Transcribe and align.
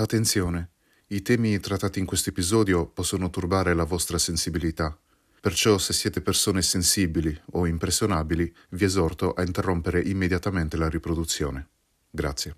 Attenzione, 0.00 0.70
i 1.08 1.22
temi 1.22 1.58
trattati 1.58 1.98
in 1.98 2.06
questo 2.06 2.30
episodio 2.30 2.86
possono 2.86 3.30
turbare 3.30 3.74
la 3.74 3.82
vostra 3.82 4.16
sensibilità. 4.16 4.96
Perciò 5.40 5.76
se 5.76 5.92
siete 5.92 6.20
persone 6.20 6.62
sensibili 6.62 7.36
o 7.52 7.66
impressionabili, 7.66 8.54
vi 8.70 8.84
esorto 8.84 9.32
a 9.32 9.42
interrompere 9.42 10.00
immediatamente 10.00 10.76
la 10.76 10.88
riproduzione. 10.88 11.68
Grazie. 12.10 12.54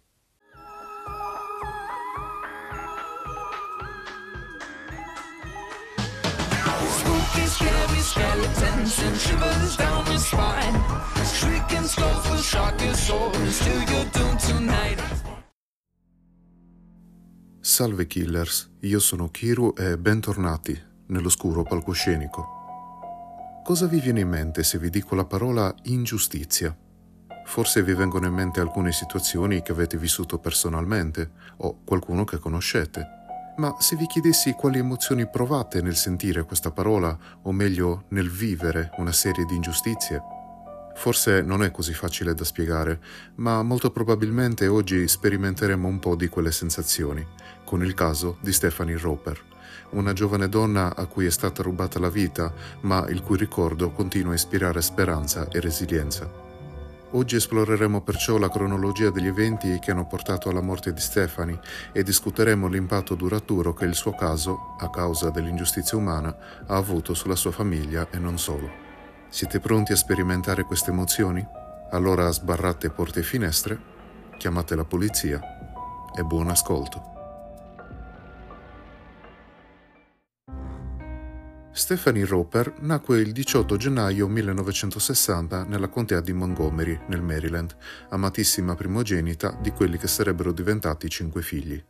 Salve 17.70 18.09
killers, 18.09 18.68
io 18.80 18.98
sono 18.98 19.30
Kiru 19.30 19.74
e 19.77 19.97
bentornati 19.97 20.77
nell'oscuro 21.06 21.62
palcoscenico. 21.62 22.48
Cosa 23.62 23.87
vi 23.87 24.01
viene 24.01 24.19
in 24.19 24.28
mente 24.28 24.65
se 24.65 24.77
vi 24.77 24.91
dico 24.91 25.15
la 25.15 25.24
parola 25.24 25.73
ingiustizia? 25.84 26.77
Forse 27.47 27.84
vi 27.84 27.95
vengono 27.95 28.27
in 28.27 28.34
mente 28.34 28.59
alcune 28.59 28.91
situazioni 28.91 29.62
che 29.62 29.70
avete 29.70 29.97
vissuto 29.97 30.41
personalmente 30.41 31.30
o 31.59 31.78
qualcuno 31.84 32.25
che 32.25 32.38
conoscete. 32.38 33.06
Ma 33.59 33.77
se 33.78 33.95
vi 33.95 34.06
chiedessi 34.06 34.50
quali 34.55 34.78
emozioni 34.80 35.30
provate 35.30 35.80
nel 35.80 35.95
sentire 35.95 36.42
questa 36.42 36.73
parola, 36.73 37.16
o 37.42 37.52
meglio 37.52 38.06
nel 38.09 38.30
vivere 38.30 38.91
una 38.97 39.12
serie 39.12 39.45
di 39.45 39.55
ingiustizie, 39.55 40.20
forse 40.95 41.43
non 41.43 41.62
è 41.62 41.71
così 41.71 41.95
facile 41.95 42.35
da 42.35 42.45
spiegare, 42.45 43.01
ma 43.37 43.62
molto 43.62 43.91
probabilmente 43.91 44.67
oggi 44.67 45.07
sperimenteremo 45.07 45.87
un 45.87 45.98
po' 45.98 46.17
di 46.17 46.29
quelle 46.29 46.53
sensazioni, 46.53 47.27
con 47.65 47.85
il 47.85 47.95
caso 47.95 48.39
di 48.41 48.53
Stephanie 48.53 48.98
Roper, 48.98 49.41
una 49.91 50.12
giovane 50.12 50.48
donna 50.48 50.95
a 50.95 51.06
cui 51.06 51.27
è 51.27 51.31
stata 51.31 51.62
rubata 51.62 51.98
la 51.98 52.11
vita, 52.11 52.53
ma 52.83 53.06
il 53.09 53.23
cui 53.23 53.37
ricordo 53.37 53.91
continua 53.91 54.33
a 54.33 54.37
ispirare 54.37 54.83
speranza 54.83 55.48
e 55.48 55.61
resilienza. 55.61 56.48
Oggi 57.12 57.34
esploreremo 57.34 58.03
perciò 58.03 58.39
la 58.39 58.48
cronologia 58.48 59.11
degli 59.11 59.27
eventi 59.27 59.81
che 59.81 59.91
hanno 59.91 60.07
portato 60.07 60.48
alla 60.48 60.61
morte 60.61 60.92
di 60.92 61.01
Stephanie 61.01 61.59
e 61.91 62.05
discuteremo 62.05 62.69
l'impatto 62.69 63.17
duraturo 63.17 63.75
che 63.75 63.84
il 63.84 63.97
suo 63.97 64.14
caso, 64.14 64.77
a 64.79 64.89
causa 64.91 65.31
dell'ingiustizia 65.31 65.98
umana, 65.98 66.29
ha 66.67 66.77
avuto 66.77 67.14
sulla 67.14 67.34
sua 67.34 67.51
famiglia 67.51 68.07
e 68.11 68.19
non 68.20 68.39
solo. 68.39 68.80
Siete 69.33 69.61
pronti 69.61 69.92
a 69.92 69.97
sperimentare 69.97 70.64
queste 70.64 70.91
emozioni? 70.91 71.47
Allora 71.92 72.28
sbarrate 72.33 72.91
porte 72.91 73.20
e 73.20 73.23
finestre, 73.23 73.78
chiamate 74.36 74.75
la 74.75 74.84
polizia 74.84 75.41
e 76.12 76.25
buon 76.25 76.48
ascolto. 76.48 77.00
Stephanie 81.70 82.27
Roper 82.27 82.75
nacque 82.81 83.20
il 83.20 83.31
18 83.31 83.77
gennaio 83.77 84.27
1960 84.27 85.62
nella 85.62 85.89
contea 85.89 86.20
di 86.20 86.33
Montgomery, 86.33 87.01
nel 87.06 87.23
Maryland, 87.23 87.77
amatissima 88.08 88.75
primogenita 88.75 89.56
di 89.61 89.70
quelli 89.70 89.97
che 89.97 90.08
sarebbero 90.08 90.51
diventati 90.51 91.08
cinque 91.08 91.42
figli. 91.42 91.81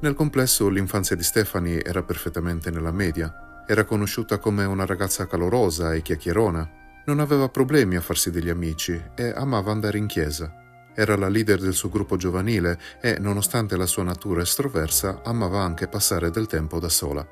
Nel 0.00 0.12
complesso 0.12 0.68
l'infanzia 0.68 1.16
di 1.16 1.22
Stephanie 1.22 1.82
era 1.82 2.02
perfettamente 2.02 2.70
nella 2.70 2.92
media. 2.92 3.47
Era 3.70 3.84
conosciuta 3.84 4.38
come 4.38 4.64
una 4.64 4.86
ragazza 4.86 5.26
calorosa 5.26 5.92
e 5.92 6.00
chiacchierona. 6.00 7.02
Non 7.04 7.20
aveva 7.20 7.50
problemi 7.50 7.96
a 7.96 8.00
farsi 8.00 8.30
degli 8.30 8.48
amici 8.48 8.98
e 9.14 9.30
amava 9.36 9.70
andare 9.70 9.98
in 9.98 10.06
chiesa. 10.06 10.50
Era 10.94 11.18
la 11.18 11.28
leader 11.28 11.60
del 11.60 11.74
suo 11.74 11.90
gruppo 11.90 12.16
giovanile 12.16 12.78
e, 12.98 13.18
nonostante 13.20 13.76
la 13.76 13.84
sua 13.84 14.04
natura 14.04 14.40
estroversa, 14.40 15.20
amava 15.22 15.60
anche 15.60 15.86
passare 15.86 16.30
del 16.30 16.46
tempo 16.46 16.80
da 16.80 16.88
sola. 16.88 17.28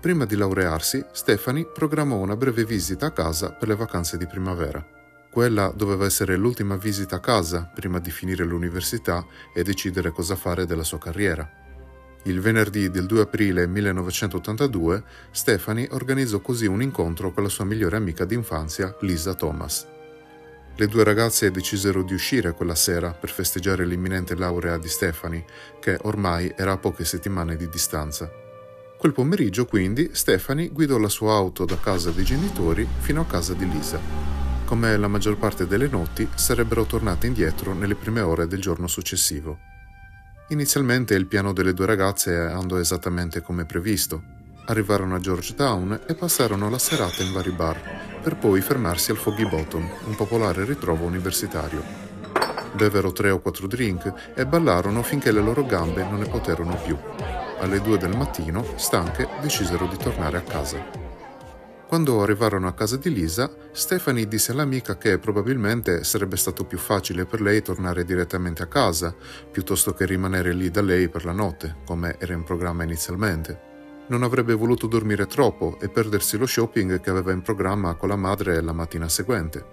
Prima 0.00 0.24
di 0.24 0.36
laurearsi, 0.36 1.04
Stephanie 1.10 1.66
programmò 1.66 2.14
una 2.18 2.36
breve 2.36 2.64
visita 2.64 3.06
a 3.06 3.10
casa 3.10 3.50
per 3.50 3.66
le 3.66 3.74
vacanze 3.74 4.16
di 4.16 4.28
primavera. 4.28 4.86
Quella 5.32 5.72
doveva 5.74 6.04
essere 6.04 6.36
l'ultima 6.36 6.76
visita 6.76 7.16
a 7.16 7.20
casa 7.20 7.68
prima 7.74 7.98
di 7.98 8.12
finire 8.12 8.44
l'università 8.44 9.26
e 9.52 9.64
decidere 9.64 10.12
cosa 10.12 10.36
fare 10.36 10.64
della 10.64 10.84
sua 10.84 10.98
carriera. 10.98 11.59
Il 12.24 12.40
venerdì 12.40 12.90
del 12.90 13.06
2 13.06 13.22
aprile 13.22 13.66
1982, 13.66 15.02
Stephanie 15.30 15.88
organizzò 15.92 16.40
così 16.40 16.66
un 16.66 16.82
incontro 16.82 17.32
con 17.32 17.42
la 17.42 17.48
sua 17.48 17.64
migliore 17.64 17.96
amica 17.96 18.26
d'infanzia, 18.26 18.94
Lisa 19.00 19.32
Thomas. 19.32 19.86
Le 20.76 20.86
due 20.86 21.02
ragazze 21.02 21.50
decisero 21.50 22.02
di 22.02 22.12
uscire 22.12 22.52
quella 22.52 22.74
sera 22.74 23.12
per 23.12 23.30
festeggiare 23.30 23.86
l'imminente 23.86 24.34
laurea 24.34 24.76
di 24.76 24.88
Stephanie, 24.88 25.46
che 25.80 25.96
ormai 26.02 26.52
era 26.54 26.72
a 26.72 26.76
poche 26.76 27.06
settimane 27.06 27.56
di 27.56 27.68
distanza. 27.70 28.30
Quel 28.98 29.14
pomeriggio, 29.14 29.64
quindi, 29.64 30.10
Stephanie 30.12 30.68
guidò 30.68 30.98
la 30.98 31.08
sua 31.08 31.32
auto 31.32 31.64
da 31.64 31.78
casa 31.78 32.10
dei 32.10 32.24
genitori 32.24 32.86
fino 32.98 33.22
a 33.22 33.26
casa 33.26 33.54
di 33.54 33.66
Lisa. 33.66 33.98
Come 34.66 34.94
la 34.98 35.08
maggior 35.08 35.38
parte 35.38 35.66
delle 35.66 35.88
notti, 35.88 36.28
sarebbero 36.34 36.84
tornate 36.84 37.26
indietro 37.26 37.72
nelle 37.72 37.94
prime 37.94 38.20
ore 38.20 38.46
del 38.46 38.60
giorno 38.60 38.86
successivo. 38.88 39.69
Inizialmente 40.50 41.14
il 41.14 41.26
piano 41.26 41.52
delle 41.52 41.72
due 41.72 41.86
ragazze 41.86 42.36
andò 42.36 42.76
esattamente 42.76 43.40
come 43.40 43.66
previsto. 43.66 44.20
Arrivarono 44.66 45.14
a 45.14 45.20
Georgetown 45.20 46.00
e 46.08 46.14
passarono 46.14 46.68
la 46.68 46.78
serata 46.78 47.22
in 47.22 47.32
vari 47.32 47.52
bar, 47.52 48.20
per 48.20 48.36
poi 48.36 48.60
fermarsi 48.60 49.12
al 49.12 49.16
Foggy 49.16 49.48
Bottom, 49.48 49.88
un 50.06 50.16
popolare 50.16 50.64
ritrovo 50.64 51.04
universitario. 51.04 51.82
Bevero 52.72 53.12
tre 53.12 53.30
o 53.30 53.38
quattro 53.38 53.68
drink 53.68 54.32
e 54.34 54.44
ballarono 54.44 55.04
finché 55.04 55.30
le 55.30 55.40
loro 55.40 55.64
gambe 55.64 56.02
non 56.02 56.18
ne 56.18 56.26
poterono 56.26 56.76
più 56.82 56.96
alle 57.60 57.80
due 57.80 57.98
del 57.98 58.16
mattino, 58.16 58.64
stanche, 58.76 59.28
decisero 59.40 59.86
di 59.86 59.96
tornare 59.98 60.38
a 60.38 60.42
casa. 60.42 61.09
Quando 61.90 62.22
arrivarono 62.22 62.68
a 62.68 62.72
casa 62.72 62.96
di 62.96 63.12
Lisa, 63.12 63.52
Stephanie 63.72 64.28
disse 64.28 64.52
all'amica 64.52 64.96
che 64.96 65.18
probabilmente 65.18 66.04
sarebbe 66.04 66.36
stato 66.36 66.64
più 66.64 66.78
facile 66.78 67.26
per 67.26 67.40
lei 67.40 67.62
tornare 67.62 68.04
direttamente 68.04 68.62
a 68.62 68.68
casa, 68.68 69.12
piuttosto 69.50 69.92
che 69.92 70.06
rimanere 70.06 70.52
lì 70.52 70.70
da 70.70 70.82
lei 70.82 71.08
per 71.08 71.24
la 71.24 71.32
notte, 71.32 71.78
come 71.84 72.14
era 72.20 72.32
in 72.32 72.44
programma 72.44 72.84
inizialmente. 72.84 74.04
Non 74.06 74.22
avrebbe 74.22 74.54
voluto 74.54 74.86
dormire 74.86 75.26
troppo 75.26 75.80
e 75.80 75.88
perdersi 75.88 76.38
lo 76.38 76.46
shopping 76.46 77.00
che 77.00 77.10
aveva 77.10 77.32
in 77.32 77.42
programma 77.42 77.96
con 77.96 78.08
la 78.08 78.14
madre 78.14 78.62
la 78.62 78.72
mattina 78.72 79.08
seguente. 79.08 79.66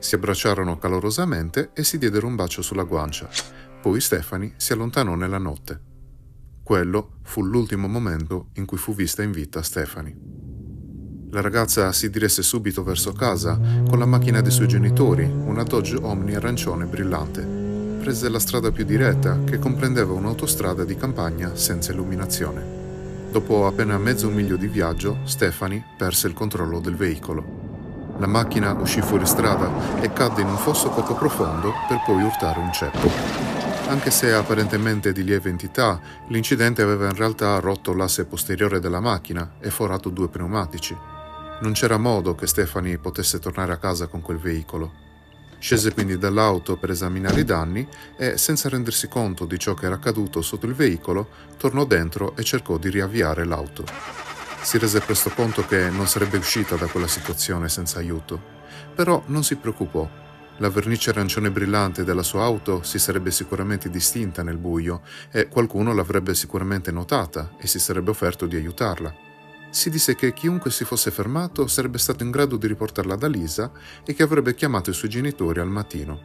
Si 0.00 0.16
abbracciarono 0.16 0.78
calorosamente 0.78 1.70
e 1.74 1.84
si 1.84 1.96
diedero 1.96 2.26
un 2.26 2.34
bacio 2.34 2.60
sulla 2.60 2.82
guancia. 2.82 3.28
Poi 3.80 4.00
Stephanie 4.00 4.54
si 4.56 4.72
allontanò 4.72 5.14
nella 5.14 5.38
notte. 5.38 5.80
Quello 6.64 7.18
fu 7.22 7.44
l'ultimo 7.44 7.86
momento 7.86 8.48
in 8.54 8.64
cui 8.64 8.78
fu 8.78 8.92
vista 8.96 9.22
in 9.22 9.30
vita 9.30 9.62
Stephanie. 9.62 10.61
La 11.34 11.40
ragazza 11.40 11.92
si 11.92 12.10
diresse 12.10 12.42
subito 12.42 12.82
verso 12.82 13.12
casa 13.12 13.58
con 13.88 13.98
la 13.98 14.04
macchina 14.04 14.42
dei 14.42 14.50
suoi 14.50 14.68
genitori, 14.68 15.24
una 15.24 15.62
Dodge 15.62 15.96
Omni 15.96 16.34
arancione 16.34 16.84
brillante. 16.84 17.40
Prese 18.00 18.28
la 18.28 18.38
strada 18.38 18.70
più 18.70 18.84
diretta 18.84 19.38
che 19.42 19.58
comprendeva 19.58 20.12
un'autostrada 20.12 20.84
di 20.84 20.94
campagna 20.94 21.56
senza 21.56 21.90
illuminazione. 21.92 23.30
Dopo 23.30 23.66
appena 23.66 23.96
mezzo 23.96 24.28
miglio 24.28 24.56
di 24.56 24.66
viaggio, 24.66 25.20
Stephanie 25.24 25.82
perse 25.96 26.26
il 26.26 26.34
controllo 26.34 26.80
del 26.80 26.96
veicolo. 26.96 28.12
La 28.18 28.26
macchina 28.26 28.74
uscì 28.74 29.00
fuori 29.00 29.24
strada 29.24 30.02
e 30.02 30.12
cadde 30.12 30.42
in 30.42 30.48
un 30.48 30.58
fosso 30.58 30.90
poco 30.90 31.14
profondo 31.14 31.72
per 31.88 32.02
poi 32.04 32.22
urtare 32.22 32.58
un 32.58 32.70
ceppo. 32.74 33.08
Anche 33.88 34.10
se 34.10 34.34
apparentemente 34.34 35.12
di 35.12 35.24
lieve 35.24 35.48
entità, 35.48 35.98
l'incidente 36.28 36.82
aveva 36.82 37.06
in 37.06 37.14
realtà 37.14 37.58
rotto 37.58 37.94
l'asse 37.94 38.26
posteriore 38.26 38.80
della 38.80 39.00
macchina 39.00 39.52
e 39.60 39.70
forato 39.70 40.10
due 40.10 40.28
pneumatici. 40.28 41.11
Non 41.62 41.74
c'era 41.74 41.96
modo 41.96 42.34
che 42.34 42.48
Stephanie 42.48 42.98
potesse 42.98 43.38
tornare 43.38 43.72
a 43.72 43.76
casa 43.76 44.08
con 44.08 44.20
quel 44.20 44.38
veicolo. 44.38 44.92
Scese 45.60 45.94
quindi 45.94 46.18
dall'auto 46.18 46.76
per 46.76 46.90
esaminare 46.90 47.38
i 47.38 47.44
danni 47.44 47.86
e, 48.16 48.36
senza 48.36 48.68
rendersi 48.68 49.06
conto 49.06 49.44
di 49.44 49.60
ciò 49.60 49.74
che 49.74 49.86
era 49.86 49.94
accaduto 49.94 50.42
sotto 50.42 50.66
il 50.66 50.74
veicolo, 50.74 51.28
tornò 51.56 51.84
dentro 51.84 52.34
e 52.34 52.42
cercò 52.42 52.78
di 52.78 52.90
riavviare 52.90 53.44
l'auto. 53.44 53.84
Si 54.60 54.76
rese 54.76 54.98
presto 54.98 55.30
conto 55.30 55.64
che 55.64 55.88
non 55.88 56.08
sarebbe 56.08 56.36
uscita 56.36 56.74
da 56.74 56.88
quella 56.88 57.06
situazione 57.06 57.68
senza 57.68 58.00
aiuto, 58.00 58.42
però 58.92 59.22
non 59.26 59.44
si 59.44 59.54
preoccupò 59.54 60.20
la 60.58 60.68
vernice 60.68 61.10
arancione 61.10 61.50
brillante 61.50 62.04
della 62.04 62.22
sua 62.22 62.42
auto 62.42 62.82
si 62.82 62.98
sarebbe 62.98 63.30
sicuramente 63.30 63.88
distinta 63.88 64.42
nel 64.42 64.58
buio 64.58 65.00
e 65.30 65.48
qualcuno 65.48 65.94
l'avrebbe 65.94 66.34
sicuramente 66.34 66.92
notata 66.92 67.52
e 67.58 67.66
si 67.66 67.78
sarebbe 67.78 68.10
offerto 68.10 68.46
di 68.46 68.56
aiutarla. 68.56 69.31
Si 69.72 69.88
disse 69.88 70.14
che 70.14 70.34
chiunque 70.34 70.70
si 70.70 70.84
fosse 70.84 71.10
fermato 71.10 71.66
sarebbe 71.66 71.96
stato 71.96 72.22
in 72.22 72.30
grado 72.30 72.56
di 72.56 72.66
riportarla 72.66 73.16
da 73.16 73.26
Lisa 73.26 73.72
e 74.04 74.12
che 74.12 74.22
avrebbe 74.22 74.54
chiamato 74.54 74.90
i 74.90 74.94
suoi 74.94 75.08
genitori 75.08 75.60
al 75.60 75.70
mattino. 75.70 76.20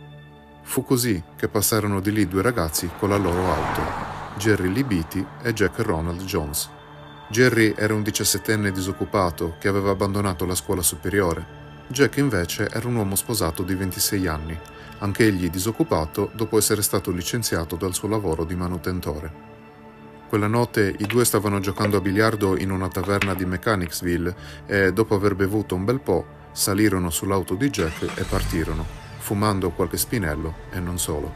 Fu 0.64 0.84
così 0.84 1.24
che 1.38 1.48
passarono 1.48 2.02
di 2.02 2.12
lì 2.12 2.28
due 2.28 2.42
ragazzi 2.42 2.90
con 3.00 3.08
la 3.08 3.18
loro 3.18 3.50
auto, 3.50 3.82
Jerry 4.38 4.84
Beatty 4.84 5.26
e 5.42 5.54
Jack 5.54 5.80
Ronald 5.80 6.24
Jones. 6.26 6.70
Jerry 7.30 7.74
era 7.78 7.94
un 7.94 8.04
diciassettenne 8.04 8.72
disoccupato 8.72 9.56
che 9.60 9.70
aveva 9.70 9.92
abbandonato 9.92 10.46
la 10.46 10.56
scuola 10.56 10.82
superiore 10.82 11.58
Jack 11.90 12.18
invece 12.18 12.68
era 12.70 12.86
un 12.86 12.96
uomo 12.96 13.16
sposato 13.16 13.64
di 13.64 13.74
26 13.74 14.28
anni, 14.28 14.60
anche 15.00 15.26
egli 15.26 15.50
disoccupato 15.50 16.32
dopo 16.34 16.58
essere 16.58 16.82
stato 16.82 17.12
licenziato 17.12 17.78
dal 17.78 17.94
suo 17.94 18.10
lavoro 18.10 18.44
di 18.44 18.56
manutentore. 18.56 19.57
Quella 20.28 20.48
notte 20.48 20.94
i 20.98 21.06
due 21.06 21.24
stavano 21.24 21.62
giocando 21.62 21.98
a 21.98 22.02
biliardo 22.02 22.58
in 22.58 22.70
una 22.70 22.90
taverna 22.90 23.34
di 23.34 23.46
Mechanicsville 23.46 24.36
e, 24.66 24.92
dopo 24.92 25.16
aver 25.16 25.36
bevuto 25.36 25.74
un 25.74 25.86
bel 25.86 26.02
po', 26.02 26.26
salirono 26.52 27.10
sull'auto 27.10 27.56
di 27.56 27.70
Jack 27.70 28.20
e 28.20 28.24
partirono, 28.24 28.86
fumando 29.20 29.70
qualche 29.70 29.96
spinello 29.96 30.56
e 30.70 30.82
non 30.82 31.00
solo. 31.00 31.34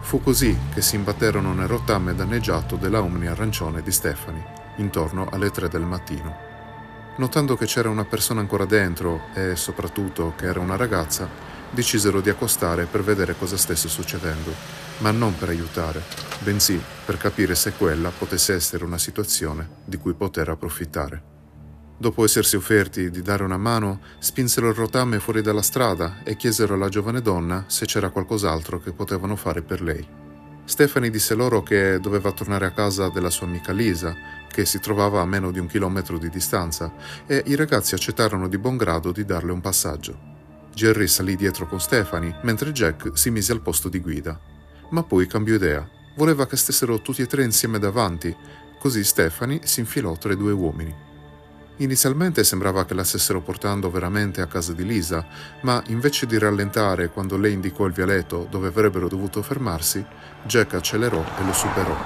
Fu 0.00 0.20
così 0.20 0.58
che 0.74 0.82
si 0.82 0.96
imbatterono 0.96 1.52
nel 1.52 1.68
rottame 1.68 2.12
danneggiato 2.12 2.74
della 2.74 3.00
Omni 3.00 3.28
arancione 3.28 3.80
di 3.80 3.92
Stephanie, 3.92 4.44
intorno 4.78 5.28
alle 5.30 5.50
tre 5.50 5.68
del 5.68 5.82
mattino. 5.82 6.48
Notando 7.14 7.54
che 7.54 7.66
c'era 7.66 7.90
una 7.90 8.04
persona 8.04 8.40
ancora 8.40 8.64
dentro 8.64 9.26
e 9.34 9.54
soprattutto 9.54 10.32
che 10.36 10.46
era 10.46 10.58
una 10.58 10.76
ragazza, 10.76 11.28
decisero 11.70 12.20
di 12.20 12.30
accostare 12.30 12.86
per 12.86 13.02
vedere 13.02 13.36
cosa 13.36 13.56
stesse 13.56 13.88
succedendo, 13.88 14.52
ma 14.98 15.10
non 15.10 15.36
per 15.36 15.48
aiutare, 15.48 16.02
bensì 16.40 16.80
per 17.04 17.16
capire 17.16 17.54
se 17.54 17.72
quella 17.72 18.10
potesse 18.10 18.54
essere 18.54 18.84
una 18.84 18.98
situazione 18.98 19.68
di 19.84 19.96
cui 19.96 20.14
poter 20.14 20.48
approfittare. 20.48 21.22
Dopo 21.96 22.24
essersi 22.24 22.56
offerti 22.56 23.10
di 23.10 23.20
dare 23.20 23.44
una 23.44 23.58
mano, 23.58 24.00
spinsero 24.20 24.68
il 24.70 24.74
rotame 24.74 25.20
fuori 25.20 25.42
dalla 25.42 25.60
strada 25.60 26.22
e 26.24 26.34
chiesero 26.34 26.74
alla 26.74 26.88
giovane 26.88 27.20
donna 27.20 27.64
se 27.66 27.84
c'era 27.84 28.08
qualcos'altro 28.08 28.80
che 28.80 28.92
potevano 28.92 29.36
fare 29.36 29.60
per 29.60 29.82
lei. 29.82 30.06
Stephanie 30.64 31.10
disse 31.10 31.34
loro 31.34 31.62
che 31.62 31.98
doveva 32.00 32.32
tornare 32.32 32.64
a 32.64 32.70
casa 32.70 33.10
della 33.10 33.28
sua 33.28 33.46
amica 33.46 33.72
Lisa, 33.72 34.16
che 34.48 34.64
si 34.64 34.78
trovava 34.78 35.20
a 35.20 35.26
meno 35.26 35.50
di 35.50 35.58
un 35.58 35.66
chilometro 35.66 36.16
di 36.16 36.30
distanza, 36.30 36.92
e 37.26 37.42
i 37.46 37.54
ragazzi 37.54 37.94
accettarono 37.94 38.48
di 38.48 38.56
buon 38.56 38.76
grado 38.76 39.12
di 39.12 39.24
darle 39.24 39.52
un 39.52 39.60
passaggio. 39.60 40.39
Jerry 40.74 41.06
salì 41.06 41.36
dietro 41.36 41.66
con 41.66 41.80
Stephanie, 41.80 42.38
mentre 42.42 42.72
Jack 42.72 43.10
si 43.14 43.30
mise 43.30 43.52
al 43.52 43.60
posto 43.60 43.88
di 43.88 44.00
guida. 44.00 44.38
Ma 44.90 45.02
poi 45.02 45.26
cambiò 45.26 45.54
idea. 45.54 45.88
Voleva 46.16 46.46
che 46.46 46.56
stessero 46.56 47.00
tutti 47.00 47.22
e 47.22 47.26
tre 47.26 47.44
insieme 47.44 47.78
davanti, 47.78 48.34
così 48.78 49.04
Stephanie 49.04 49.60
si 49.64 49.80
infilò 49.80 50.16
tra 50.16 50.32
i 50.32 50.36
due 50.36 50.52
uomini. 50.52 51.08
Inizialmente 51.76 52.44
sembrava 52.44 52.84
che 52.84 52.92
la 52.92 53.04
stessero 53.04 53.40
portando 53.40 53.90
veramente 53.90 54.42
a 54.42 54.46
casa 54.46 54.72
di 54.74 54.84
Lisa, 54.84 55.26
ma 55.62 55.82
invece 55.86 56.26
di 56.26 56.36
rallentare 56.38 57.08
quando 57.08 57.38
lei 57.38 57.54
indicò 57.54 57.86
il 57.86 57.92
vialetto 57.92 58.46
dove 58.50 58.68
avrebbero 58.68 59.08
dovuto 59.08 59.42
fermarsi, 59.42 60.04
Jack 60.44 60.74
accelerò 60.74 61.24
e 61.38 61.44
lo 61.44 61.52
superò. 61.54 61.96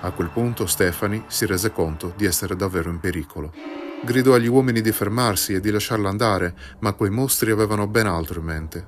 A 0.00 0.10
quel 0.12 0.30
punto 0.30 0.66
Stephanie 0.66 1.24
si 1.26 1.44
rese 1.44 1.72
conto 1.72 2.14
di 2.16 2.24
essere 2.24 2.56
davvero 2.56 2.88
in 2.88 3.00
pericolo. 3.00 3.85
Gridò 4.06 4.34
agli 4.34 4.46
uomini 4.46 4.82
di 4.82 4.92
fermarsi 4.92 5.54
e 5.54 5.58
di 5.58 5.68
lasciarla 5.68 6.08
andare, 6.08 6.54
ma 6.78 6.92
quei 6.92 7.10
mostri 7.10 7.50
avevano 7.50 7.88
ben 7.88 8.06
altro 8.06 8.38
in 8.38 8.46
mente. 8.46 8.86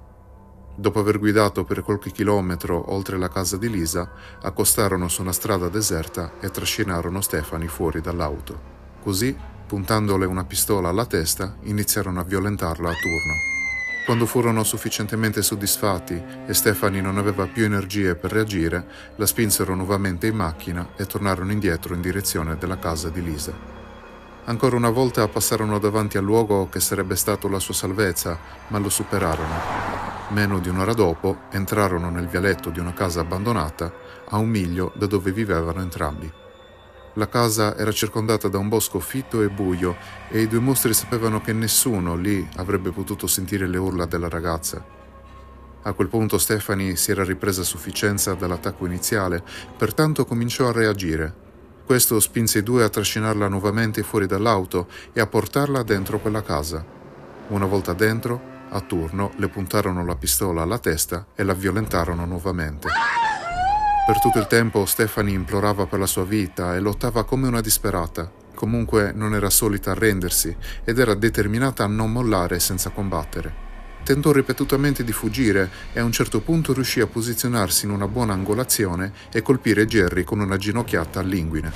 Dopo 0.76 1.00
aver 1.00 1.18
guidato 1.18 1.64
per 1.64 1.82
qualche 1.82 2.12
chilometro 2.12 2.92
oltre 2.92 3.18
la 3.18 3.28
casa 3.28 3.56
di 3.56 3.68
Lisa, 3.68 4.12
accostarono 4.40 5.08
su 5.08 5.22
una 5.22 5.32
strada 5.32 5.68
deserta 5.68 6.34
e 6.38 6.50
trascinarono 6.50 7.20
Stephanie 7.20 7.66
fuori 7.66 8.00
dall'auto. 8.00 8.60
Così 9.02 9.36
puntandole 9.66 10.24
una 10.24 10.44
pistola 10.44 10.90
alla 10.90 11.04
testa, 11.04 11.56
iniziarono 11.62 12.20
a 12.20 12.24
violentarla 12.24 12.88
a 12.88 12.94
turno. 12.94 13.34
Quando 14.04 14.24
furono 14.24 14.62
sufficientemente 14.62 15.42
soddisfatti 15.42 16.22
e 16.46 16.54
Stefani 16.54 17.00
non 17.00 17.18
aveva 17.18 17.46
più 17.46 17.64
energie 17.64 18.14
per 18.14 18.30
reagire, 18.30 18.86
la 19.16 19.26
spinsero 19.26 19.74
nuovamente 19.74 20.28
in 20.28 20.36
macchina 20.36 20.90
e 20.96 21.06
tornarono 21.06 21.50
indietro 21.50 21.94
in 21.94 22.02
direzione 22.02 22.56
della 22.56 22.78
casa 22.78 23.08
di 23.08 23.20
Lisa. 23.20 23.77
Ancora 24.48 24.76
una 24.76 24.88
volta 24.88 25.28
passarono 25.28 25.78
davanti 25.78 26.16
al 26.16 26.24
luogo 26.24 26.70
che 26.70 26.80
sarebbe 26.80 27.16
stato 27.16 27.48
la 27.48 27.58
sua 27.58 27.74
salvezza, 27.74 28.38
ma 28.68 28.78
lo 28.78 28.88
superarono. 28.88 29.54
Meno 30.30 30.58
di 30.58 30.70
un'ora 30.70 30.94
dopo 30.94 31.40
entrarono 31.50 32.08
nel 32.08 32.28
vialetto 32.28 32.70
di 32.70 32.80
una 32.80 32.94
casa 32.94 33.20
abbandonata 33.20 33.92
a 34.24 34.38
un 34.38 34.48
miglio 34.48 34.90
da 34.96 35.04
dove 35.04 35.32
vivevano 35.32 35.82
entrambi. 35.82 36.32
La 37.16 37.28
casa 37.28 37.76
era 37.76 37.92
circondata 37.92 38.48
da 38.48 38.56
un 38.56 38.70
bosco 38.70 39.00
fitto 39.00 39.42
e 39.42 39.50
buio 39.50 39.96
e 40.30 40.40
i 40.40 40.48
due 40.48 40.60
mostri 40.60 40.94
sapevano 40.94 41.42
che 41.42 41.52
nessuno 41.52 42.16
lì 42.16 42.48
avrebbe 42.56 42.90
potuto 42.90 43.26
sentire 43.26 43.66
le 43.66 43.76
urla 43.76 44.06
della 44.06 44.30
ragazza. 44.30 44.82
A 45.82 45.92
quel 45.92 46.08
punto 46.08 46.38
Stephanie 46.38 46.96
si 46.96 47.10
era 47.10 47.22
ripresa 47.22 47.60
a 47.60 47.64
sufficienza 47.64 48.32
dall'attacco 48.32 48.86
iniziale, 48.86 49.42
pertanto 49.76 50.24
cominciò 50.24 50.68
a 50.68 50.72
reagire. 50.72 51.47
Questo 51.88 52.20
spinse 52.20 52.58
i 52.58 52.62
due 52.62 52.84
a 52.84 52.90
trascinarla 52.90 53.48
nuovamente 53.48 54.02
fuori 54.02 54.26
dall'auto 54.26 54.88
e 55.14 55.20
a 55.20 55.26
portarla 55.26 55.82
dentro 55.82 56.20
quella 56.20 56.42
casa. 56.42 56.84
Una 57.46 57.64
volta 57.64 57.94
dentro, 57.94 58.38
a 58.68 58.80
turno 58.82 59.32
le 59.36 59.48
puntarono 59.48 60.04
la 60.04 60.14
pistola 60.14 60.60
alla 60.60 60.78
testa 60.78 61.28
e 61.34 61.42
la 61.44 61.54
violentarono 61.54 62.26
nuovamente. 62.26 62.88
Per 64.06 64.20
tutto 64.20 64.38
il 64.38 64.46
tempo 64.48 64.84
Stephanie 64.84 65.34
implorava 65.34 65.86
per 65.86 65.98
la 65.98 66.06
sua 66.06 66.24
vita 66.24 66.74
e 66.74 66.80
lottava 66.80 67.24
come 67.24 67.48
una 67.48 67.62
disperata. 67.62 68.30
Comunque 68.54 69.12
non 69.12 69.34
era 69.34 69.48
solita 69.48 69.92
arrendersi 69.92 70.54
ed 70.84 70.98
era 70.98 71.14
determinata 71.14 71.84
a 71.84 71.88
non 71.88 72.12
mollare 72.12 72.60
senza 72.60 72.90
combattere. 72.90 73.67
Tentò 74.08 74.32
ripetutamente 74.32 75.04
di 75.04 75.12
fuggire 75.12 75.70
e 75.92 76.00
a 76.00 76.04
un 76.04 76.12
certo 76.12 76.40
punto 76.40 76.72
riuscì 76.72 77.00
a 77.00 77.06
posizionarsi 77.06 77.84
in 77.84 77.90
una 77.90 78.08
buona 78.08 78.32
angolazione 78.32 79.12
e 79.30 79.42
colpire 79.42 79.84
Jerry 79.84 80.24
con 80.24 80.40
una 80.40 80.56
ginocchiata 80.56 81.20
all'inguine. 81.20 81.74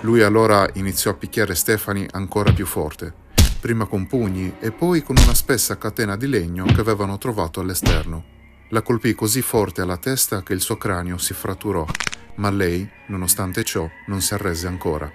Lui 0.00 0.22
allora 0.22 0.68
iniziò 0.72 1.12
a 1.12 1.14
picchiare 1.14 1.54
Stephanie 1.54 2.08
ancora 2.10 2.52
più 2.52 2.66
forte, 2.66 3.14
prima 3.60 3.86
con 3.86 4.08
pugni 4.08 4.56
e 4.58 4.72
poi 4.72 5.04
con 5.04 5.14
una 5.16 5.32
spessa 5.32 5.78
catena 5.78 6.16
di 6.16 6.26
legno 6.26 6.64
che 6.64 6.80
avevano 6.80 7.18
trovato 7.18 7.60
all'esterno. 7.60 8.24
La 8.70 8.82
colpì 8.82 9.14
così 9.14 9.40
forte 9.40 9.80
alla 9.80 9.96
testa 9.96 10.42
che 10.42 10.54
il 10.54 10.60
suo 10.60 10.76
cranio 10.76 11.18
si 11.18 11.34
fratturò, 11.34 11.86
ma 12.34 12.50
lei, 12.50 12.90
nonostante 13.06 13.62
ciò, 13.62 13.88
non 14.08 14.20
si 14.20 14.34
arrese 14.34 14.66
ancora. 14.66 15.08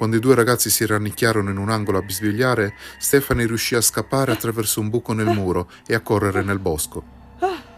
Quando 0.00 0.16
i 0.16 0.20
due 0.20 0.34
ragazzi 0.34 0.70
si 0.70 0.86
rannicchiarono 0.86 1.50
in 1.50 1.58
un 1.58 1.68
angolo 1.68 1.98
a 1.98 2.02
bisbigliare, 2.02 2.72
Stefani 2.96 3.44
riuscì 3.44 3.74
a 3.74 3.82
scappare 3.82 4.32
attraverso 4.32 4.80
un 4.80 4.88
buco 4.88 5.12
nel 5.12 5.26
muro 5.26 5.68
e 5.86 5.92
a 5.94 6.00
correre 6.00 6.42
nel 6.42 6.58
bosco. 6.58 7.04